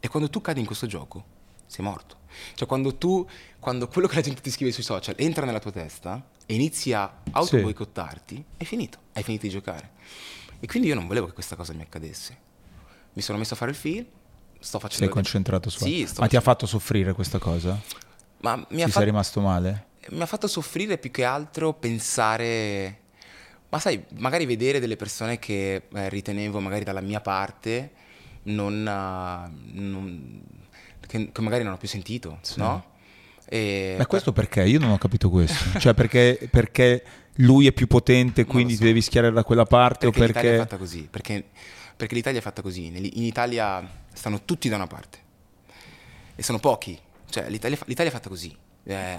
[0.00, 1.24] E quando tu cadi in questo gioco,
[1.66, 2.16] sei morto.
[2.54, 3.26] Cioè quando tu,
[3.58, 6.92] quando quello che la gente ti scrive sui social entra nella tua testa e inizi
[6.92, 9.90] a autoboicottarti, è finito, hai finito di giocare.
[10.64, 12.36] E quindi io non volevo che questa cosa mi accadesse.
[13.14, 14.06] Mi sono messo a fare il film,
[14.60, 15.04] sto facendo...
[15.04, 17.76] Sei concentrato su Sì, sto Ma ti ha facendo- fatto soffrire questa cosa?
[18.42, 19.86] Ma mi Ti ha, sei fatto, rimasto male?
[20.10, 22.98] mi ha fatto soffrire più che altro pensare...
[23.70, 27.90] Ma sai, magari vedere delle persone che eh, ritenevo magari dalla mia parte
[28.44, 28.86] non...
[28.88, 30.42] ah, non-
[31.04, 32.84] che, che magari non ho più sentito, no?
[33.46, 34.62] E, Ma questo perché?
[34.64, 35.78] Io non ho capito questo.
[35.80, 37.04] cioè perché, perché
[37.36, 38.80] lui è più potente, quindi so.
[38.80, 40.68] ti devi schierare da quella parte perché o l'Italia è perché...
[40.68, 41.44] fatta così, perché,
[41.96, 42.86] perché l'Italia è fatta così.
[42.86, 45.18] In Italia stanno tutti da una parte.
[46.34, 46.98] E sono pochi.
[47.28, 48.54] Cioè, l'Italia, l'Italia è fatta così.
[48.84, 49.18] Eh,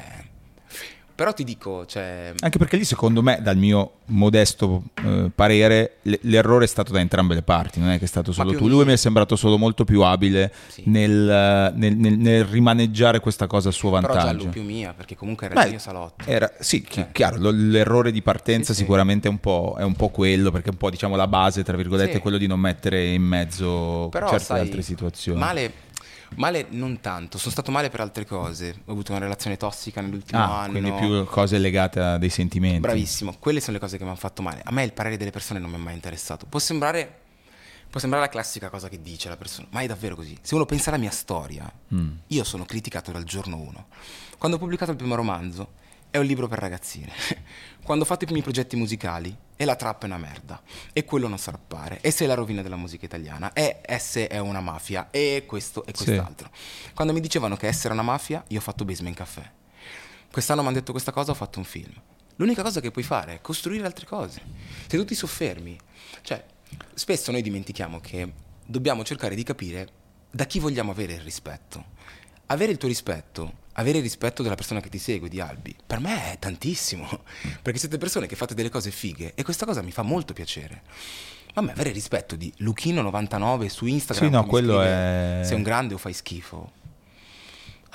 [1.15, 2.33] però ti dico, cioè...
[2.39, 6.99] Anche perché lì secondo me, dal mio modesto eh, parere, l- l'errore è stato da
[6.99, 8.67] entrambe le parti, non è che è stato solo tu.
[8.67, 10.83] Lui mi è sembrato solo molto più abile Sì.
[10.87, 14.25] nel, eh, nel- nel- nel rimaneggiare questa cosa a suo Però vantaggio.
[14.37, 16.25] giallo più mia, perché comunque era Beh, il mio salotto.
[16.27, 17.11] Era, sì, chi- Cioè.
[17.11, 18.81] chiaro, lo- l'errore di partenza Sì, sì.
[18.81, 21.63] sicuramente è un, po', è un po' quello, perché è un po' diciamo la base,
[21.63, 22.17] tra virgolette, Sì.
[22.17, 25.39] è quello di non mettere in mezzo Però, certe sai, altre situazioni.
[25.39, 25.71] Male,
[26.35, 28.81] male non tanto, sono stato male per altre cose.
[28.85, 30.71] Ho avuto una relazione tossica nell'ultimo ah, anno.
[30.71, 32.79] quindi più cose legate a dei sentimenti.
[32.79, 34.61] Bravissimo, quelle sono le cose che mi hanno fatto male.
[34.63, 36.45] A me il parere delle persone non mi è mai interessato.
[36.45, 37.19] Può sembrare,
[37.89, 40.37] può sembrare la classica cosa che dice la persona, ma è davvero così.
[40.41, 42.09] Se uno pensa alla mia storia, Mm.
[42.27, 43.85] io sono criticato dal giorno 1.
[44.37, 45.73] Quando ho pubblicato il primo romanzo,
[46.13, 47.11] è un libro per ragazzine.
[47.81, 50.61] Quando ho fatto i primi progetti musicali, e la trappa è una merda.
[50.93, 51.99] E quello non sa rappare.
[52.01, 53.51] E sei la rovina della musica italiana.
[53.53, 55.07] E S è una mafia.
[55.09, 56.03] E questo e Sì.
[56.05, 56.51] quest'altro.
[56.93, 59.49] Quando mi dicevano che S era una mafia, io ho fatto Basement Caffè.
[60.31, 61.93] Quest'anno mi hanno detto questa cosa, ho fatto un film.
[62.35, 64.39] L'unica cosa che puoi fare è costruire altre cose.
[64.87, 65.75] Se tu ti soffermi,
[66.21, 66.43] cioè,
[66.93, 68.31] spesso noi dimentichiamo che
[68.63, 69.89] dobbiamo cercare di capire
[70.29, 71.85] da chi vogliamo avere il rispetto.
[72.47, 75.99] Avere il tuo rispetto, avere il rispetto della persona che ti segue, di Albi, per
[75.99, 77.07] me è tantissimo.
[77.61, 80.81] Perché siete persone che fate delle cose fighe e questa cosa mi fa molto piacere.
[81.55, 85.55] Ma a me avere rispetto di Luchino99 su Instagram Sì, no, quello scrive, è- sei
[85.55, 86.71] un grande o fai schifo.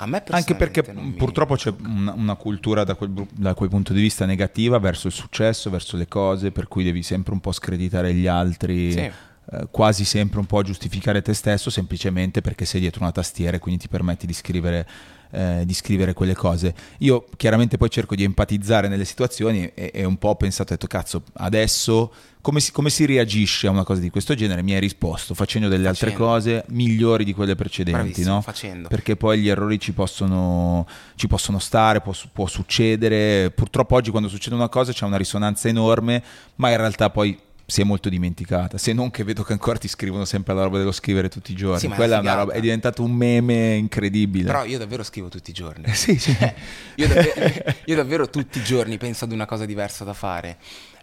[0.01, 3.99] A me Anche perché purtroppo c'è una, una cultura da quel, da quel punto di
[3.99, 8.13] vista negativa verso il successo, verso le cose, per cui devi sempre un po' screditare
[8.13, 9.11] gli altri, Sì.
[9.51, 13.59] Eh, quasi sempre un po' giustificare te stesso semplicemente perché sei dietro una tastiera e
[13.59, 14.87] quindi ti permetti di scrivere,
[15.31, 16.75] eh, di scrivere quelle cose.
[16.99, 20.75] Io chiaramente poi cerco di empatizzare nelle situazioni e, e un po' ho pensato, ho
[20.75, 24.61] detto cazzo, adesso come si, come si reagisce a una cosa di questo genere?
[24.61, 26.31] Mi hai risposto facendo delle altre Facendo.
[26.31, 28.41] cose migliori di quelle precedenti, no?
[28.41, 28.87] facendo.
[28.87, 33.49] perché poi gli errori ci possono, ci possono stare, può, può succedere.
[33.49, 36.23] Purtroppo oggi quando succede una cosa c'è una risonanza enorme,
[36.55, 38.77] ma in realtà poi si è molto dimenticata.
[38.79, 41.55] Se non che vedo che ancora ti scrivono sempre la roba dello scrivere tutti i
[41.55, 41.79] giorni.
[41.79, 44.45] Sì, Quella è, una roba, è diventato un meme incredibile.
[44.45, 45.93] Però io davvero scrivo tutti i giorni.
[45.93, 46.35] sì, sì.
[46.95, 50.57] io, davvero, io davvero tutti i giorni penso ad una cosa diversa da fare.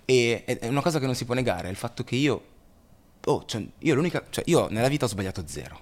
[0.05, 2.43] E è una cosa che non si può negare, è il fatto che io...
[3.27, 4.25] Oh, cioè, io l'unica...
[4.29, 5.81] Cioè, io nella vita ho sbagliato zero.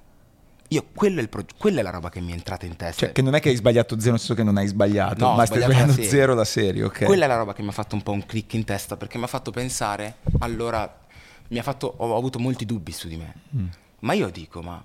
[0.69, 3.07] Io, quello è il pro- quella è la roba che mi è entrata in testa.
[3.07, 5.35] Cioè, che non è che hai sbagliato zero, nel senso che non hai sbagliato, No,
[5.35, 6.09] ma stai la sbagliando serie.
[6.09, 7.05] zero la serie, ok?
[7.05, 9.19] Quella è la roba che mi ha fatto un po' un click in testa perché
[9.19, 11.01] mi ha fatto pensare, allora,
[11.49, 13.35] mi ha fatto, ho, avuto molti dubbi su di me.
[13.57, 13.67] Mm.
[14.01, 14.83] Ma io dico, ma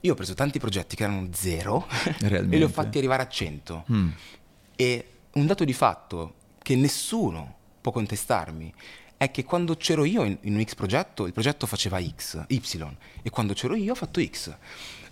[0.00, 1.86] io ho preso tanti progetti che erano zero
[2.20, 3.84] e li ho fatti arrivare a 100.
[3.92, 4.08] Mm.
[4.76, 8.72] E un dato di fatto che nessuno può contestarmi
[9.16, 12.60] è che quando c'ero io in, in un X progetto, il progetto faceva X, Y,
[13.22, 14.56] e quando c'ero io ho fatto X.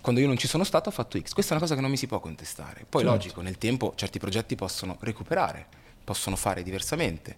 [0.07, 1.33] Quando io non ci sono stato ho fatto X.
[1.33, 2.85] Questa è una cosa che non mi si può contestare.
[2.87, 3.17] Poi Certo.
[3.17, 5.67] logico, nel tempo certi progetti possono recuperare,
[6.01, 7.35] possono fare diversamente,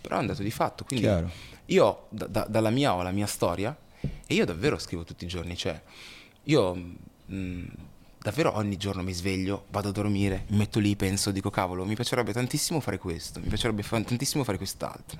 [0.00, 0.82] però è un dato di fatto.
[0.82, 1.30] Quindi Chiaro.
[1.66, 3.76] io da- da- dalla mia ho la mia storia
[4.26, 5.80] e io davvero scrivo tutti i giorni, cioè
[6.42, 6.74] io
[7.26, 7.62] mh,
[8.18, 11.94] davvero ogni giorno mi sveglio, vado a dormire, mi metto lì, penso, dico cavolo, mi
[11.94, 15.18] piacerebbe tantissimo fare questo, mi piacerebbe fa- tantissimo fare quest'altro.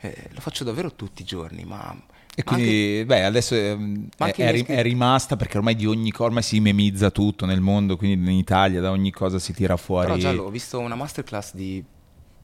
[0.00, 1.94] Eh, lo faccio davvero tutti i giorni, ma...
[2.38, 6.12] E ma anche- quindi, beh, adesso ehm, è, è è rimasta perché ormai di ogni
[6.12, 9.76] cosa, ormai si memizza tutto nel mondo, quindi in Italia da ogni cosa si tira
[9.76, 10.06] fuori.
[10.06, 11.82] Però Giallo, ho visto una masterclass di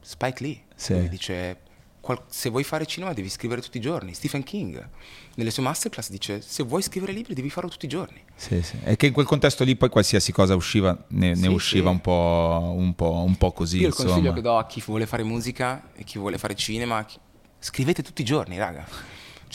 [0.01, 0.93] Spike Lee, Sì.
[0.95, 1.59] dove dice
[2.27, 4.13] se vuoi fare cinema devi scrivere tutti i giorni.
[4.13, 4.85] Stephen King,
[5.35, 8.21] nelle sue masterclass dice se vuoi scrivere libri devi farlo tutti i giorni.
[8.35, 8.77] Sì, sì.
[8.83, 11.95] E che in quel contesto lì poi qualsiasi cosa usciva, ne, ne Sì, usciva sì.
[11.95, 13.77] Un, po', un, po', un po' così.
[13.77, 14.09] Io il insomma.
[14.09, 17.17] consiglio che do a chi vuole fare musica e chi vuole fare cinema, chi-
[17.59, 18.85] scrivete tutti i giorni, raga.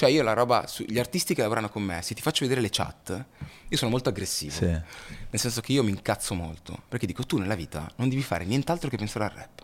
[0.01, 2.63] Cioè io la roba, su- gli artisti che lavorano con me, se ti faccio vedere
[2.63, 3.23] le chat,
[3.69, 4.51] io sono molto aggressivo.
[4.51, 4.65] Sì.
[4.65, 4.83] Nel
[5.33, 8.89] senso che io mi incazzo molto, perché dico tu nella vita non devi fare nient'altro
[8.89, 9.63] che pensare al rap.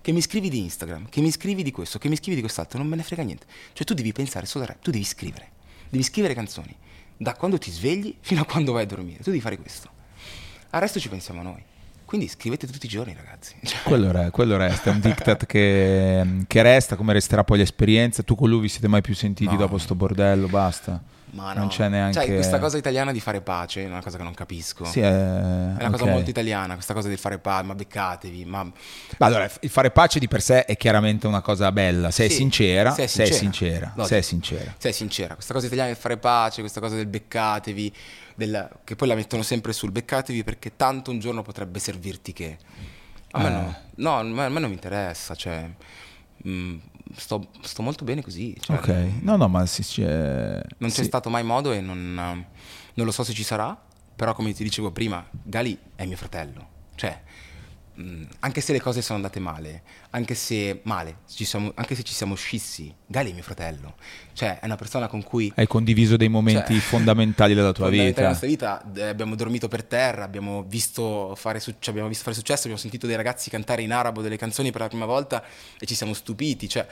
[0.00, 2.78] Che mi scrivi di Instagram, che mi scrivi di questo, che mi scrivi di quest'altro,
[2.78, 3.44] non me ne frega niente.
[3.74, 5.50] Cioè tu devi pensare solo al rap, tu devi scrivere.
[5.90, 6.74] Devi scrivere canzoni.
[7.18, 9.18] Da quando ti svegli fino a quando vai a dormire.
[9.18, 9.90] Tu devi fare questo.
[10.70, 11.62] Al resto ci pensiamo noi.
[12.08, 13.54] Quindi scrivete tutti i giorni, ragazzi.
[13.62, 18.22] Cioè, Quello, re- quello resta, è un diktat che, che resta, come resterà poi l'esperienza.
[18.22, 19.58] Tu con lui vi siete mai più sentiti No.
[19.58, 20.46] dopo sto bordello?
[20.48, 21.02] Basta.
[21.32, 21.68] Ma Non no.
[21.68, 22.18] c'è neanche...
[22.18, 24.86] Cioè, questa cosa italiana di fare pace è una cosa che non capisco.
[24.86, 25.10] Sì, è, È
[25.84, 26.08] una cosa ok.
[26.10, 28.62] molto italiana, questa cosa del fare pace, ma beccatevi, ma...
[28.64, 32.10] Ma allora, il fare pace di per sé è chiaramente una cosa bella.
[32.10, 33.38] Se è Sì, sincera, se è se è sincera.
[33.42, 34.06] sincera, Logico.
[34.06, 34.74] se è sincera.
[34.78, 37.92] Sei sincera, questa cosa italiana del fare pace, questa cosa del beccatevi,
[38.38, 42.56] del- che poi la mettono sempre sul beccatevi perché tanto un giorno potrebbe servirti che...
[43.32, 43.52] A me Eh.
[43.96, 45.68] no, no, a me, non mi interessa, cioè...
[46.46, 46.76] mm,
[47.16, 48.56] sto, sto molto bene così.
[48.60, 48.88] cioè, Ok,
[49.22, 50.62] no, no, ma si, c'è...
[50.78, 51.04] Non c'è sì.
[51.04, 52.46] stato mai modo e non, non
[53.06, 53.76] lo so se ci sarà,
[54.14, 56.68] però come ti dicevo prima, Gali è mio fratello.
[56.94, 57.27] Cioè, mh,
[58.40, 62.14] anche se le cose sono andate male, anche se male, ci siamo- anche se ci
[62.14, 63.94] siamo scissi, Gali è mio fratello.
[64.32, 65.52] Cioè, è una persona con cui...
[65.56, 68.20] Hai condiviso dei momenti Cioè, fondamentali della tua Fondamentale vita.
[68.20, 68.48] nella nostra
[69.00, 73.06] vita abbiamo dormito per terra, abbiamo visto, fare cioè, abbiamo visto fare successo, abbiamo sentito
[73.06, 75.42] dei ragazzi cantare in arabo delle canzoni per la prima volta
[75.78, 76.68] e ci siamo stupiti.
[76.68, 76.86] Cioè,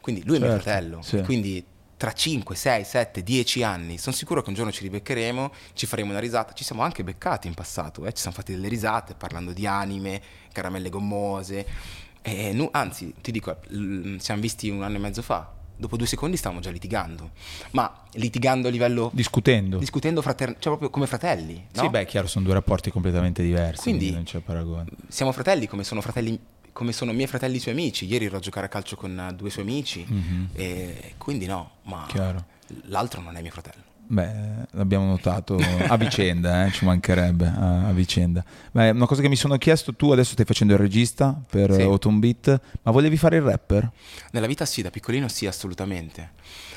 [0.00, 1.02] quindi lui è mio Certo, fratello.
[1.02, 1.20] sì.
[1.22, 1.62] Quindi
[2.00, 6.12] tra 5, 6, 7, 10 anni sono sicuro che un giorno ci ribeccheremo, ci faremo
[6.12, 6.54] una risata.
[6.54, 10.22] Ci siamo anche beccati in passato, eh, ci siamo fatti delle risate parlando di anime,
[10.50, 11.66] caramelle gommose.
[12.22, 15.52] E nu- anzi, ti dico, l- siamo visti un anno e mezzo fa.
[15.76, 17.32] Dopo due secondi stavamo già litigando.
[17.72, 19.76] Ma litigando a livello Discutendo.
[19.76, 21.66] discutendo frater- cioè proprio come fratelli.
[21.74, 21.82] no?
[21.82, 24.86] Sì, beh, è chiaro, sono due rapporti completamente diversi, quindi, Quindi- non c'è paragone.
[25.08, 26.38] Siamo fratelli come sono fratelli
[26.80, 28.06] come sono miei fratelli suoi amici.
[28.06, 30.06] Ieri ero a giocare a calcio con eh, due suoi amici
[30.54, 32.06] e quindi no, ma.
[32.08, 32.42] Chiaro.
[32.84, 33.82] l'altro non è mio fratello.
[34.06, 35.58] Beh, l'abbiamo notato
[35.88, 38.42] a vicenda, eh, ci mancherebbe a, a vicenda.
[38.72, 41.82] Beh, una cosa che mi sono chiesto, tu adesso stai facendo il regista per Sì.
[41.82, 43.90] Autumn Beat, ma volevi fare il rapper?
[44.30, 46.30] Nella vita sì, da piccolino sì, assolutamente.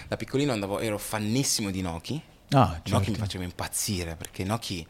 [0.09, 2.21] Da piccolino andavo, ero fannissimo di Noki.
[2.49, 3.19] Ah, Noki mi certo.
[3.19, 4.85] faceva impazzire perché Noki...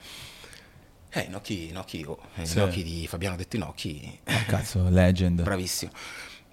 [1.16, 2.58] Eh, Noki, Noki, oh, eh, Sì.
[2.58, 5.42] Noki di Fabiano Detto Noki Ah, cazzo, legend.
[5.44, 5.92] Bravissimo.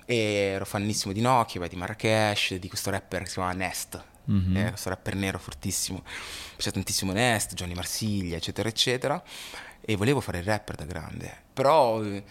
[0.04, 0.16] E
[0.54, 4.04] ero fannissimo di Nokia, beh, di Marrakesh, di questo rapper che si chiama Nest.
[4.24, 4.56] Mhm.
[4.56, 6.02] Eh, questo rapper nero fortissimo.
[6.56, 9.22] Piace tantissimo Nest, Johnny Marsiglia, eccetera, eccetera.
[9.80, 11.34] E volevo fare il rapper da grande.
[11.54, 12.22] Però eh,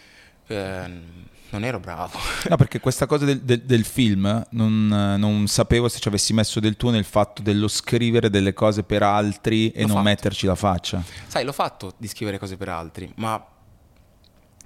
[0.48, 2.18] ehm, non ero bravo.
[2.50, 4.88] No, perché questa cosa del, del- del film non,
[5.18, 9.04] non sapevo se ci avessi messo del tuo nel fatto dello scrivere delle cose per
[9.04, 10.10] altri e L'ho non fatto.
[10.10, 11.04] metterci la faccia.
[11.28, 13.44] Sai, l'ho fatto di scrivere cose per altri, ma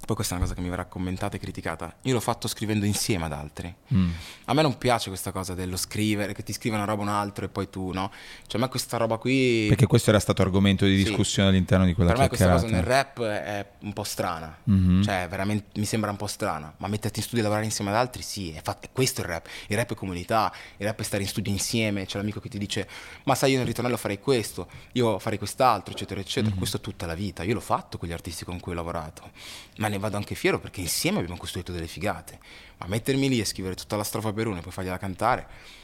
[0.04, 2.84] poi questa è una cosa che mi verrà commentata e criticata, io l'ho fatto scrivendo
[2.84, 3.74] insieme ad altri.
[3.94, 4.10] Mm.
[4.46, 7.44] A me non piace questa cosa dello scrivere, che ti scrive una roba un altro
[7.44, 8.10] e poi tu, no?
[8.46, 9.66] Cioè a me questa roba qui...
[9.68, 11.04] Perché questo era stato argomento di Sì.
[11.04, 15.02] discussione all'interno di quella per me questa cosa nel rap è un po' strana, Mhm.
[15.02, 17.96] cioè veramente mi sembra un po' strana, ma metterti in studio e lavorare insieme ad
[17.96, 21.02] altri, sì, è, fat- è questo il rap, il rap è comunità, il rap è
[21.02, 22.88] stare in studio insieme, c'è l'amico che ti dice
[23.24, 26.58] ma sai io nel ritornello farei questo, io farei quest'altro, eccetera, eccetera, Mhm.
[26.58, 29.30] questo tutta la vita, io l'ho fatto con gli artisti con cui ho lavorato,
[29.78, 32.38] ma ne vado anche fiero perché insieme abbiamo costruito delle figate,
[32.78, 35.82] ma mettermi lì e scrivere tutta la strofa per uno e poi fargliela cantare...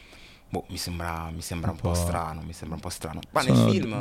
[0.53, 1.95] Boh, mi sembra, mi sembra un, Un po' po'.
[1.95, 3.21] strano, mi sembra un po' strano.
[3.31, 3.93] Ma Sono- nel film...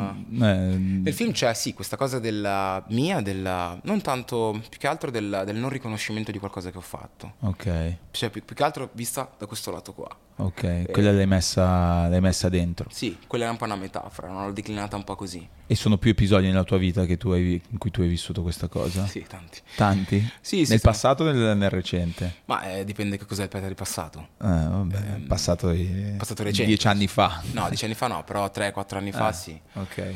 [0.44, 0.56] eh,
[1.04, 5.44] Nel film c'è sì questa cosa della mia, della, non tanto, più che altro del,
[5.46, 7.34] del non riconoscimento di qualcosa che ho fatto.
[7.42, 10.10] Ok, Cioè più, più che altro vista da questo lato qua.
[10.38, 12.88] ok, quella l'hai messa, l'hai messa dentro.
[12.92, 15.48] Sì, quella era un po' una metafora, non l'ho declinata un po' così.
[15.68, 18.42] E sono più episodi nella tua vita che tu hai in cui tu hai vissuto
[18.42, 19.06] questa cosa?
[19.06, 19.60] Sì, tanti.
[19.76, 20.20] Tanti?
[20.42, 20.86] Sì, sì, Nel sì.
[20.86, 22.38] passato o nel, nel recente?
[22.46, 24.20] Ma eh, dipende che cos'è il Peter di passato.
[24.42, 25.70] Eh, vabbè, è passato,
[26.44, 26.66] passato recente.
[26.66, 27.42] dieci anni fa.
[27.52, 29.60] No, dieci anni fa no, però 3-4 anni fa Eh, sì.
[29.74, 30.14] Ok.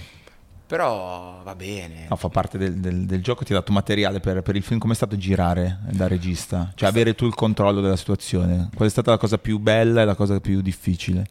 [0.66, 2.08] Però va bene.
[2.10, 4.80] No, fa parte del, del- del gioco, ti ha dato materiale per, per il film.
[4.80, 6.72] Com'è stato girare da regista?
[6.74, 8.70] Cioè avere tu il controllo della situazione.
[8.74, 11.28] Qual è stata la cosa più bella e la cosa più difficile?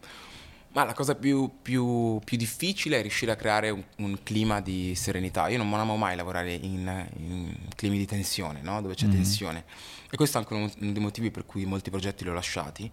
[0.75, 4.95] Ma la cosa più, più- più difficile è riuscire a creare un, un clima di
[4.95, 5.49] serenità.
[5.49, 8.81] Io non amo mai lavorare in, in climi di tensione, no?
[8.81, 9.65] dove c'è tensione.
[10.11, 12.91] E questo è anche uno dei motivi per cui molti progetti li ho lasciati.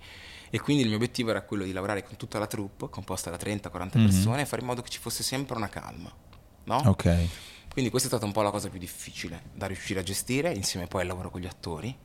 [0.49, 3.37] E quindi il mio obiettivo era quello di lavorare con tutta la troupe, composta da
[3.37, 6.11] 30-40 persone, e fare in modo che ci fosse sempre una calma.
[6.63, 6.81] No?
[6.85, 7.27] Ok.
[7.71, 10.87] Quindi questa è stata un po' la cosa più difficile da riuscire a gestire, insieme
[10.87, 11.95] poi al lavoro con gli attori,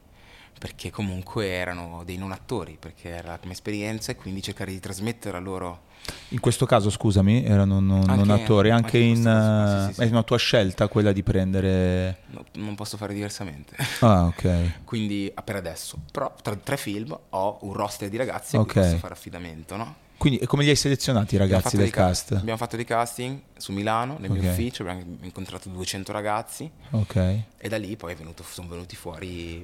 [0.58, 4.80] perché comunque erano dei non attori, perché era la prima esperienza e quindi cercare di
[4.80, 5.92] trasmettere a loro...
[6.30, 9.90] In questo caso, scusami, erano non, non Anche- attori, anche, anche in caso, sì, sì,
[9.90, 10.08] eh, sì.
[10.10, 12.18] È una tua scelta quella di prendere...
[12.30, 13.76] no- non posso fare diversamente.
[14.00, 14.82] Ah, ok.
[14.84, 18.72] quindi ah, per adesso, però tra tre film ho un roster di ragazzi a Ok.
[18.72, 19.94] cui posso fare affidamento, no?
[20.16, 22.32] Quindi e come li hai selezionati i ragazzi del dei ca- cast?
[22.32, 24.38] Abbiamo fatto dei casting su Milano, nel Ok.
[24.38, 27.16] mio ufficio, abbiamo incontrato 200 ragazzi Ok.
[27.58, 29.62] e da lì poi venuto- sono venuti fuori...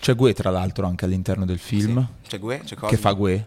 [0.00, 2.04] C'è Gue tra l'altro anche all'interno del film.
[2.22, 3.00] Sì, c'è Gue, c'è Che Cosimo.
[3.00, 3.46] fa Gue?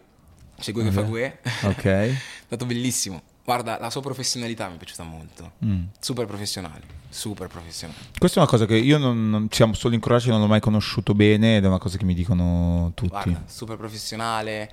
[0.60, 1.39] C'è Gue che fa Gue.
[1.64, 1.84] Ok.
[1.86, 2.14] È
[2.47, 3.22] stato bellissimo.
[3.43, 5.51] Guarda, la sua professionalità mi è piaciuta molto.
[5.64, 5.84] Mm.
[5.99, 7.99] Super professionale, super professionale.
[8.18, 11.14] Questa è una cosa che io non, non- siamo solo incrociati, non l'ho mai conosciuto
[11.14, 13.10] bene ed è una cosa che mi dicono tutti.
[13.10, 14.72] Guarda, super professionale.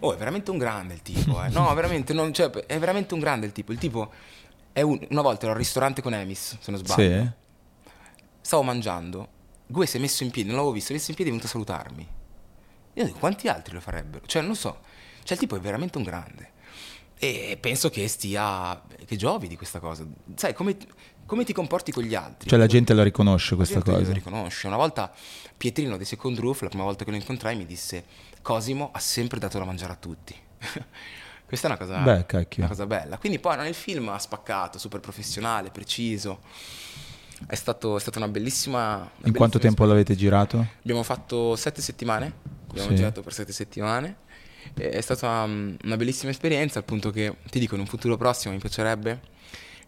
[0.00, 1.48] Oh, è veramente un grande il tipo, eh.
[1.48, 3.72] No, veramente, non- cioè, è veramente un grande il tipo.
[3.72, 4.10] Il tipo
[4.72, 7.22] è un- una volta ero al ristorante con Emis, se non sbaglio.
[7.22, 7.90] Sì?
[8.42, 9.28] Stavo mangiando.
[9.66, 11.34] Gue si è messo in piedi, non l'avevo visto, si è messo in piedi e
[11.34, 12.06] è venuto a salutarmi.
[12.94, 14.24] Io dico, quanti altri lo farebbero?
[14.26, 14.80] Cioè, non so.
[15.22, 16.52] Cioè, il tipo è veramente un grande.
[17.16, 18.82] E penso che stia.
[19.06, 20.04] che giovi di questa cosa.
[20.34, 20.76] Sai, come,
[21.26, 22.48] come ti comporti con gli altri?
[22.48, 24.06] Cioè la gente la riconosce La questa gente cosa.
[24.08, 24.66] Lo riconosce.
[24.66, 25.12] Una volta
[25.56, 28.04] Pietrino dei Second Roof, la prima volta che lo incontrai, mi disse:
[28.42, 30.34] Cosimo ha sempre dato da mangiare a tutti.
[31.46, 33.18] Questa è una cosa, Beh, una cosa bella.
[33.18, 36.40] Quindi poi nel film ha spaccato, super professionale, preciso.
[37.46, 38.96] È, stato, è stata una bellissima.
[38.96, 39.86] una In quanto bellissima tempo esperienza.
[39.86, 40.66] l'avete girato?
[40.80, 42.62] Abbiamo fatto sette settimane.
[42.74, 42.96] Abbiamo Sì.
[42.96, 44.16] girato per sette settimane.
[44.74, 48.52] È stata um, una bellissima esperienza, al punto che ti dico, in un futuro prossimo
[48.54, 49.20] mi piacerebbe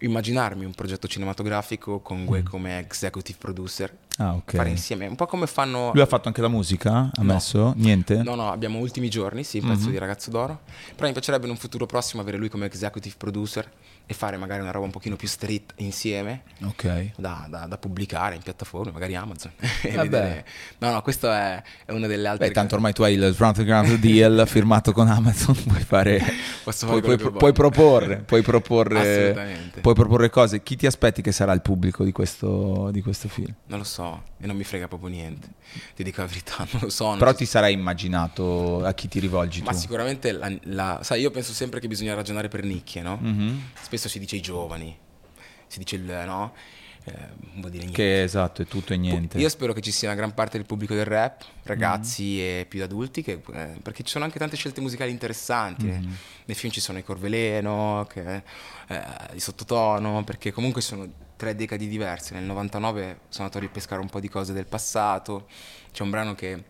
[0.00, 3.96] immaginarmi un progetto cinematografico con Gue come executive producer.
[4.18, 4.54] Ah, ok.
[4.56, 5.90] Fare insieme, un po' come fanno.
[5.94, 7.10] Lui ha fatto anche la musica?
[7.12, 7.32] Ha No.
[7.32, 7.72] messo?
[7.76, 8.22] Niente?
[8.22, 10.60] No, no, abbiamo Ultimi Giorni, sì, un pezzo di Ragazzo d'Oro.
[10.94, 13.70] Però mi piacerebbe in un futuro prossimo avere lui come executive producer
[14.08, 16.42] e fare magari una roba un pochino più street insieme.
[16.64, 17.10] Ok.
[17.16, 19.50] Da, da- da pubblicare in piattaforme, magari Amazon.
[19.94, 20.44] Vabbè.
[20.78, 23.64] No, no, questo è, è una delle altre Beh, tanto ormai tu hai il Round
[23.64, 26.22] Ground Deal firmato con Amazon, puoi fare...
[26.62, 30.62] Puoi, puoi- puoi proporre, puoi proporre, puoi proporre cose.
[30.62, 33.52] Chi ti aspetti che sarà il pubblico di questo, di questo film?
[33.66, 35.48] Non lo so, e non mi frega proprio niente.
[35.94, 37.08] Ti dico la verità, non lo so.
[37.08, 39.78] non Però so- ti sarai immaginato a chi ti rivolgi Ma tu.
[39.78, 43.18] sicuramente, la, la- sai, io penso sempre che bisogna ragionare per nicchie, no?
[43.20, 43.62] Mhm.
[43.96, 44.94] Spesso si dice i giovani,
[45.68, 46.52] si dice il no,
[47.04, 47.12] eh,
[47.54, 47.92] vuol dire niente.
[47.92, 49.38] Che esatto, è tutto e niente.
[49.38, 52.82] Io spero che ci sia una gran parte del pubblico del rap, ragazzi e più
[52.82, 55.88] adulti, che- eh, perché ci sono anche tante scelte musicali interessanti.
[55.88, 56.00] eh.
[56.44, 58.42] Nel film ci sono i Corveleno, che,
[58.88, 59.02] eh,
[59.34, 62.34] i Sottotono, perché comunque sono tre decadi diverse.
[62.34, 65.46] Nel 99 sono andato a ripescare un po' di cose del passato.
[65.90, 66.62] C'è un brano che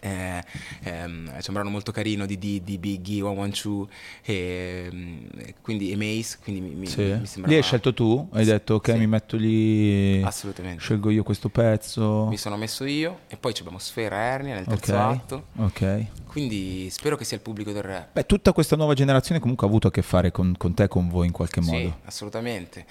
[0.00, 0.42] eh,
[0.82, 3.88] ehm, c'è un brano molto carino di, di, di Biggie, One One Two
[4.22, 7.02] e, mm, e quindi e Mace quindi mi, mi, Sì.
[7.02, 8.98] mi sembrava Lì hai scelto tu, hai Sì, detto ok sì.
[8.98, 12.26] mi metto lì, assolutamente scelgo io questo pezzo.
[12.26, 16.04] mi sono messo io e poi abbiamo Sfera Ernia nel terzo Ok, atto ok.
[16.26, 19.70] quindi spero che sia il pubblico del rap Beh, tutta questa nuova generazione comunque ha
[19.70, 21.78] avuto a che fare con, con te, con voi in qualche modo.
[21.78, 22.84] sì assolutamente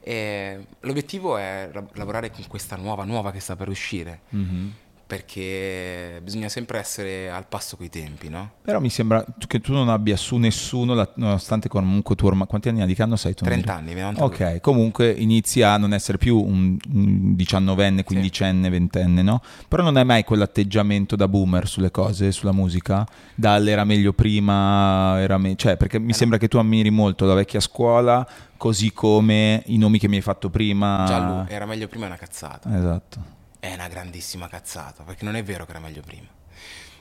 [0.00, 4.20] E l'obiettivo è ra- lavorare con questa nuova, nuova che sta per uscire.
[4.30, 4.72] Mhm.
[5.06, 8.50] Perché bisogna sempre essere al passo coi tempi, no?
[8.62, 12.48] Però mi sembra che tu non abbia su nessuno, la- nonostante comunque tu ormai...
[12.48, 12.88] Quanti anni hai?
[12.88, 13.44] Di che anno sei tu?
[13.44, 14.24] 30 anni, 92.
[14.24, 19.40] Ok, comunque inizi a non essere più un, un diciannovenne, quindicenne, ventenne, no?
[19.68, 23.06] Però non hai mai quell'atteggiamento da boomer sulle cose, sulla musica?
[23.34, 27.60] Dall'era meglio prima, era me- cioè perché mi sembra che tu ammiri molto la vecchia
[27.60, 28.26] scuola,
[28.56, 31.04] così come i nomi che mi hai fatto prima.
[31.06, 32.76] Giallo, era meglio prima è una cazzata.
[32.76, 33.34] Esatto.
[33.58, 36.28] È una grandissima cazzata, perché non è vero che era meglio prima.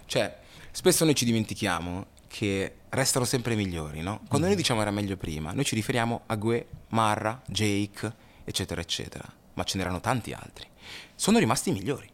[0.06, 0.38] Cioè,
[0.72, 4.22] spesso noi ci dimentichiamo che restano sempre migliori, no?
[4.28, 9.26] Quando noi diciamo era meglio prima, noi ci riferiamo a Gue, Marra, Jake, eccetera, eccetera.
[9.54, 10.68] Ma ce n'erano tanti altri.
[11.16, 12.10] Sono rimasti i migliori.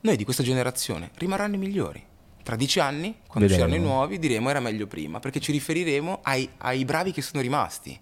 [0.00, 2.04] Noi di questa generazione rimarranno i migliori.
[2.42, 3.64] Tra dieci anni, quando Vedremo.
[3.64, 7.42] usciranno i nuovi, diremo era meglio prima, perché ci riferiremo ai, ai bravi che sono
[7.42, 7.98] rimasti.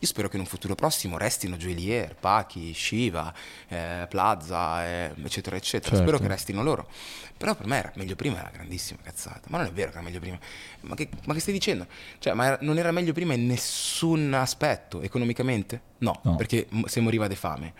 [0.00, 3.32] Io spero che in un futuro prossimo restino Joelier, Pachi, Shiva,
[3.68, 5.96] eh, Plaza, eh, eccetera, eccetera.
[5.96, 6.02] Certo.
[6.10, 6.88] Spero che restino loro.
[7.36, 9.42] Però per me era meglio prima, era grandissima cazzata.
[9.48, 10.38] Ma non è vero che era meglio prima.
[10.82, 11.86] Ma che, ma che stai dicendo?
[12.18, 15.80] Cioè, ma era- non era meglio prima in nessun aspetto, economicamente?
[15.98, 16.36] No, No.
[16.36, 17.74] perché se moriva di fame.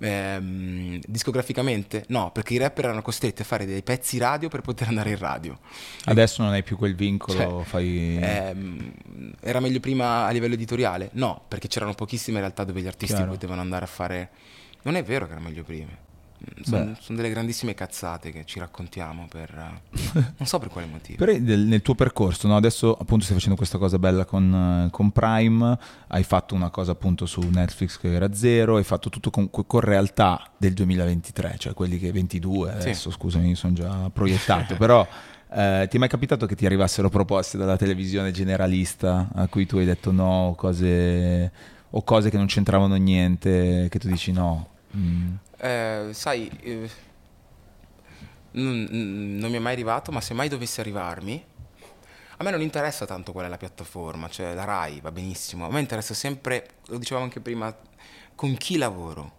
[0.00, 2.04] Ehm, discograficamente?
[2.08, 5.18] No, perché i rapper erano costretti a fare dei pezzi radio per poter andare in
[5.18, 5.58] radio.
[6.04, 8.18] Adesso non hai più quel vincolo, Cioè, fai...
[8.20, 8.92] Ehm,
[9.40, 11.10] era meglio prima a livello editoriale?
[11.12, 13.30] No, perché c'erano pochissime realtà dove gli artisti Chiaro.
[13.32, 14.30] potevano andare a fare.
[14.82, 16.06] Non è vero che era meglio prima.
[16.62, 17.14] Sono, Beh.
[17.14, 19.52] delle grandissime cazzate che ci raccontiamo per.
[20.36, 21.24] non so per quale motivo.
[21.24, 22.56] Però nel tuo percorso, no?
[22.56, 25.78] adesso appunto stai facendo questa cosa bella con, eh, con Prime,
[26.08, 29.80] hai fatto una cosa appunto su Netflix che era zero, hai fatto tutto con, con
[29.80, 32.76] realtà del 2023, cioè quelli che 22, Sì.
[32.76, 35.06] adesso scusami, sono già proiettato, però
[35.50, 39.78] eh, ti è mai capitato che ti arrivassero proposte dalla televisione generalista a cui tu
[39.78, 41.50] hai detto no, cose,
[41.90, 44.68] o cose che non c'entravano niente, che tu dici no?
[44.96, 45.34] Mm.
[45.60, 46.90] Eh, sai, eh,
[48.52, 51.44] non, non mi è mai arrivato, ma se mai dovesse arrivarmi,
[52.40, 55.70] a me non interessa tanto qual è la piattaforma, cioè la RAI va benissimo, a
[55.70, 57.74] me interessa sempre, lo dicevamo anche prima,
[58.34, 59.36] con chi lavoro.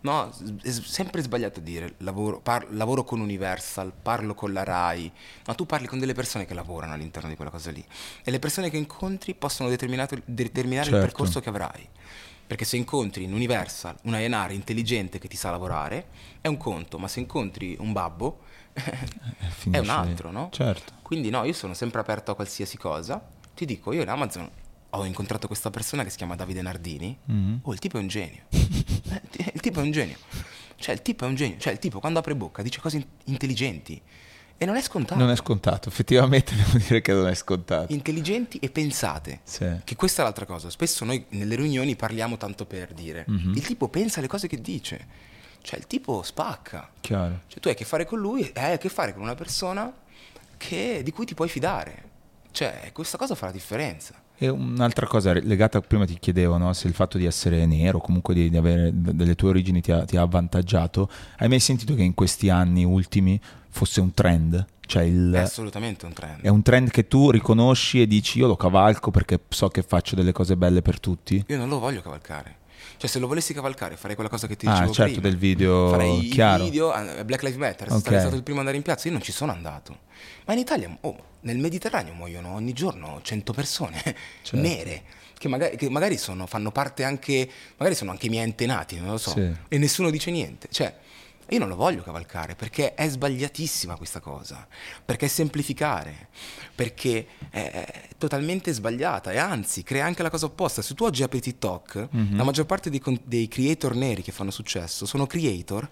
[0.00, 0.32] No,
[0.62, 5.10] è sempre sbagliato dire lavoro, par- lavoro con Universal, parlo con la RAI,
[5.46, 7.84] ma tu parli con delle persone che lavorano all'interno di quella cosa lì
[8.22, 10.98] e le persone che incontri possono determinare il Certo.
[11.00, 11.88] percorso che avrai.
[12.48, 16.06] Perché se incontri in Universal una Enare intelligente che ti sa lavorare,
[16.40, 18.40] è un conto, ma se incontri un babbo,
[19.70, 20.48] è un altro, no?
[20.50, 20.94] Certo.
[21.02, 23.22] Quindi no, io sono sempre aperto a qualsiasi cosa.
[23.54, 24.48] Ti dico, io in Amazon
[24.90, 27.18] ho incontrato questa persona che si chiama Davide Nardini.
[27.26, 27.60] Mhm.
[27.64, 28.42] Oh, il tipo è un genio.
[29.10, 30.16] Eh, il tipo è un genio.
[30.76, 31.56] Cioè, il tipo è un genio.
[31.58, 34.00] Cioè, il tipo quando apre bocca dice cose in- intelligenti.
[34.60, 35.20] E non è scontato.
[35.20, 37.92] Non è scontato, effettivamente devo dire che non è scontato.
[37.92, 39.40] Intelligenti e pensate.
[39.44, 39.66] Sì.
[39.84, 40.68] Che questa è l'altra cosa.
[40.68, 43.24] Spesso noi nelle riunioni parliamo tanto per dire.
[43.28, 43.52] Mhm.
[43.54, 45.06] Il tipo pensa alle cose che dice.
[45.62, 46.90] Cioè, il tipo spacca.
[47.00, 47.40] Chiaro.
[47.46, 49.34] Cioè, tu hai a che fare con lui e hai a che fare con una
[49.36, 49.92] persona
[50.56, 52.04] che- di cui ti puoi fidare.
[52.50, 54.14] Cioè, questa cosa fa la differenza.
[54.40, 58.34] E un'altra cosa legata, prima ti chiedevo no, se il fatto di essere nero, comunque
[58.34, 61.08] di, di avere delle tue origini ti ha, ti ha avvantaggiato.
[61.38, 63.38] Hai mai sentito che in questi anni ultimi
[63.78, 64.66] fosse un trend?
[64.86, 66.40] Cioè il- È assolutamente un trend.
[66.42, 70.14] è un trend che tu riconosci e dici io lo cavalco perché so che faccio
[70.16, 71.44] delle cose belle per tutti?
[71.46, 72.56] Io non lo voglio cavalcare.
[72.96, 75.28] Cioè, se lo volessi cavalcare, farei quella cosa che ti Ah, dicevo certo, prima.
[75.28, 76.62] del video Farei chiaro.
[76.64, 76.92] i video,
[77.24, 78.02] Black Lives Matter, Ok.
[78.02, 79.06] sarei stato il primo ad andare in piazza.
[79.06, 79.98] Io non ci sono andato.
[80.46, 84.02] Ma in Italia, oh, nel Mediterraneo muoiono ogni giorno 100 persone
[84.42, 84.56] Certo.
[84.56, 85.02] nere.
[85.38, 89.10] Che magari, che magari sono, fanno parte anche, magari sono anche i miei antenati, non
[89.10, 89.30] lo so.
[89.30, 89.48] Sì.
[89.68, 90.66] E nessuno dice niente.
[90.68, 90.92] Cioè,
[91.50, 94.66] io non lo voglio cavalcare perché è sbagliatissima questa cosa.
[95.04, 96.28] Perché è semplificare.
[96.74, 99.32] Perché è, totalmente sbagliata.
[99.32, 100.82] E anzi, crea anche la cosa opposta.
[100.82, 102.36] Se tu oggi apri TikTok, Mhm.
[102.36, 105.88] la maggior parte dei, dei creator neri che fanno successo sono creator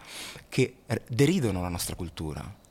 [0.49, 0.77] che
[1.09, 2.65] deridono la nostra cultura.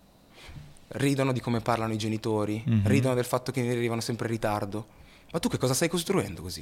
[0.88, 2.88] Ridono di come parlano i genitori, Mhm.
[2.88, 4.88] ridono del fatto che ne arrivano sempre in ritardo.
[5.32, 6.62] Ma tu che cosa stai costruendo così?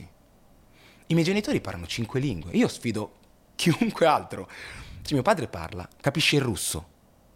[1.08, 2.54] I miei genitori parlano cinque lingue.
[2.54, 3.16] Io sfido
[3.56, 4.50] chiunque altro.
[5.04, 6.86] Se mio padre parla, capisce il russo,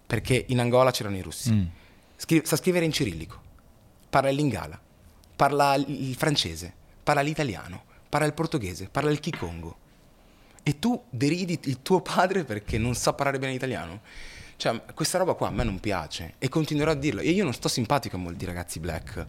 [0.07, 1.51] perché in Angola c'erano i russi.
[1.51, 1.65] Mm.
[2.15, 3.41] Scri- sa scrivere in cirillico,
[4.09, 4.80] parla il lingala,
[5.36, 9.86] parla il il francese, parla l'italiano, parla il portoghese, parla il kikongo.
[10.63, 14.01] E tu deridi il tuo padre perché non sa parlare bene l'italiano?
[14.57, 17.22] Cioè, questa roba qua a me non piace e continuerò a dirlo.
[17.22, 19.28] E io non sto simpatico a molti ragazzi black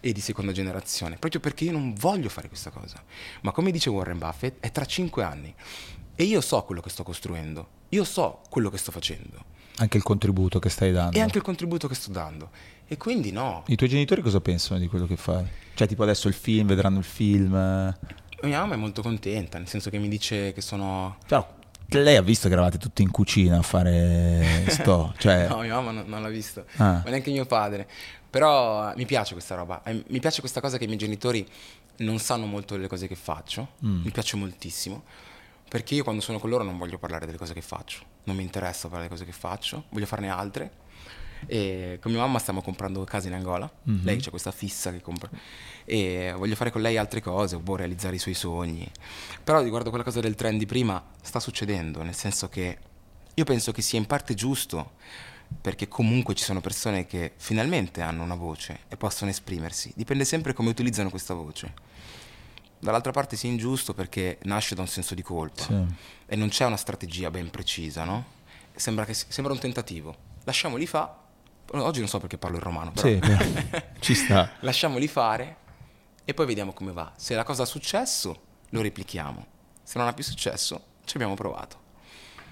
[0.00, 3.02] e di seconda generazione, proprio perché io non voglio fare questa cosa.
[3.42, 5.54] Ma come dice Warren Buffett, è tra cinque anni.
[6.14, 9.44] E io so quello che sto costruendo, io so quello che sto facendo
[9.76, 11.16] Anche il contributo che stai dando.
[11.16, 12.50] e anche il contributo che sto dando.
[12.86, 15.46] E quindi no, I tuoi genitori cosa pensano di quello che fai?
[15.74, 17.52] Cioè tipo adesso il film, vedranno il film?
[18.42, 21.16] Mia mamma è molto contenta, nel senso che mi dice che sono...
[21.26, 21.46] Però
[21.92, 25.48] lei ha visto che eravate tutti in cucina a fare sto, cioè...
[25.48, 27.00] No, mia mamma non, non l'ha visto, Ah.
[27.04, 27.88] ma neanche mio padre.
[28.28, 31.46] Però eh, mi piace questa roba, Eh, mi piace questa cosa che i miei genitori
[31.98, 34.02] non sanno molto delle cose che faccio, Mm.
[34.04, 35.02] mi piace moltissimo,
[35.70, 38.42] perché io quando sono con loro non voglio parlare delle cose che faccio, non mi
[38.42, 40.72] interessa parlare delle cose che faccio, voglio farne altre.
[41.46, 44.00] E con mia mamma stiamo comprando casa in Angola, Mhm.
[44.04, 45.30] lei c'ha questa fissa che compra
[45.84, 48.90] e voglio fare con lei altre cose, boh, realizzare i suoi sogni.
[49.44, 52.78] Però riguardo quella cosa del trend di prima, sta succedendo, nel senso che
[53.32, 54.94] io penso che sia in parte giusto,
[55.62, 60.52] perché comunque ci sono persone che finalmente hanno una voce e possono esprimersi, dipende sempre
[60.52, 61.72] come utilizzano questa voce.
[62.80, 65.84] Dall'altra parte sia ingiusto perché nasce da un senso di colpa Sì.
[66.26, 68.24] e non c'è una strategia ben precisa, no?
[68.74, 70.16] Sembra, che, sembra un tentativo.
[70.44, 71.16] Lasciamoli fa.
[71.72, 73.06] Oggi non so perché parlo il romano, però.
[73.06, 73.20] Sì,
[74.00, 74.52] ci sta.
[74.60, 75.56] Lasciamoli fare
[76.24, 77.12] e poi vediamo come va.
[77.16, 79.46] Se la cosa ha successo, lo replichiamo.
[79.82, 81.78] Se non ha più successo, ci abbiamo provato.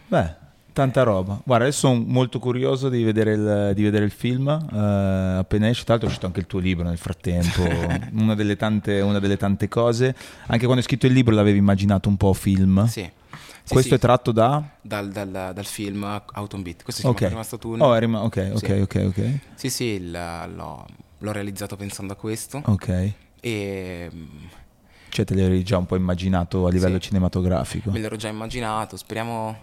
[0.09, 0.35] Beh,
[0.81, 1.41] tanta roba.
[1.45, 4.49] Guarda, adesso sono molto curioso di vedere il, di vedere il film.
[4.49, 7.63] eh, appena esce, tra l'altro è uscito anche il tuo libro nel frattempo.
[8.13, 10.15] una, delle tante, una delle tante cose.
[10.47, 12.87] Anche quando hai scritto il libro l'avevi immaginato un po' film.
[12.87, 13.11] Sì.
[13.69, 14.63] Sì, Questo sì, è tratto da...
[14.81, 16.03] dal, dal- dal film
[16.33, 16.83] Autumn Beat.
[16.85, 17.27] Questo si chiama Ok.
[17.27, 18.73] Prima Stato Oh, è rima- ok, ok, Sì.
[18.73, 19.39] ok, ok.
[19.57, 20.87] Sì, sì, il- l'ho,
[21.19, 22.63] l'ho realizzato pensando a questo.
[22.65, 23.13] Ok.
[23.41, 24.11] E
[25.11, 27.91] Cioè te l'eri già un po' immaginato a livello cinematografico.
[27.91, 28.97] me l'ero già immaginato.
[28.97, 29.57] Speriamo,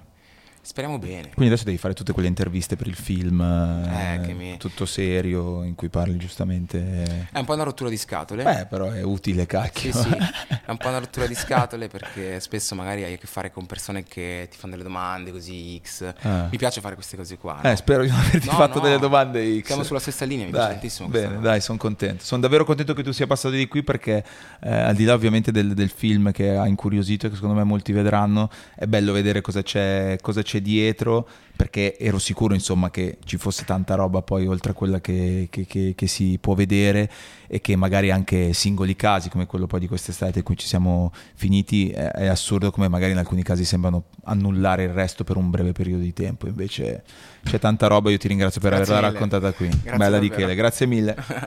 [0.65, 1.29] speriamo bene.
[1.33, 5.63] Quindi adesso devi fare tutte quelle interviste per il film, eh, Eh, mi- tutto serio,
[5.63, 7.27] in cui parli giustamente...
[7.31, 8.43] È un po' una rottura di scatole.
[8.43, 9.91] Beh, però è utile, Sì, cacchio.
[9.93, 10.09] sì,
[10.65, 13.65] è un po' una rottura di scatole perché spesso magari hai a che fare con
[13.67, 16.13] persone che ti fanno delle domande così X.
[16.21, 16.47] Ah.
[16.49, 17.59] Mi piace fare queste cose qua.
[17.61, 17.69] no?
[17.71, 19.65] Eh, spero di non averti No, fatto no, delle domande X.
[19.67, 22.23] Siamo sulla stessa linea, mi piace Dai, tantissimo questa bene, dai, sono contento.
[22.23, 24.23] Sono davvero contento che tu sia passato di qui perché
[24.61, 27.63] eh, al di là ovviamente del, del film che ha incuriosito e che secondo me
[27.63, 33.17] molti vedranno, è bello vedere cosa c'è, cosa c'è dietro perché ero sicuro insomma che
[33.23, 37.09] ci fosse tanta roba poi oltre a quella che, che- che- che si può vedere
[37.47, 41.13] e che magari anche singoli casi come quello poi di quest'estate in cui ci siamo
[41.35, 45.49] finiti è, è assurdo come magari in alcuni casi sembrano annullare il resto per un
[45.49, 47.03] breve periodo di tempo invece
[47.43, 49.19] c'è tanta roba io ti ringrazio per Grazie averla mille.
[49.19, 50.35] raccontata qui Grazie bella di davvero.
[50.47, 51.15] Chele grazie mille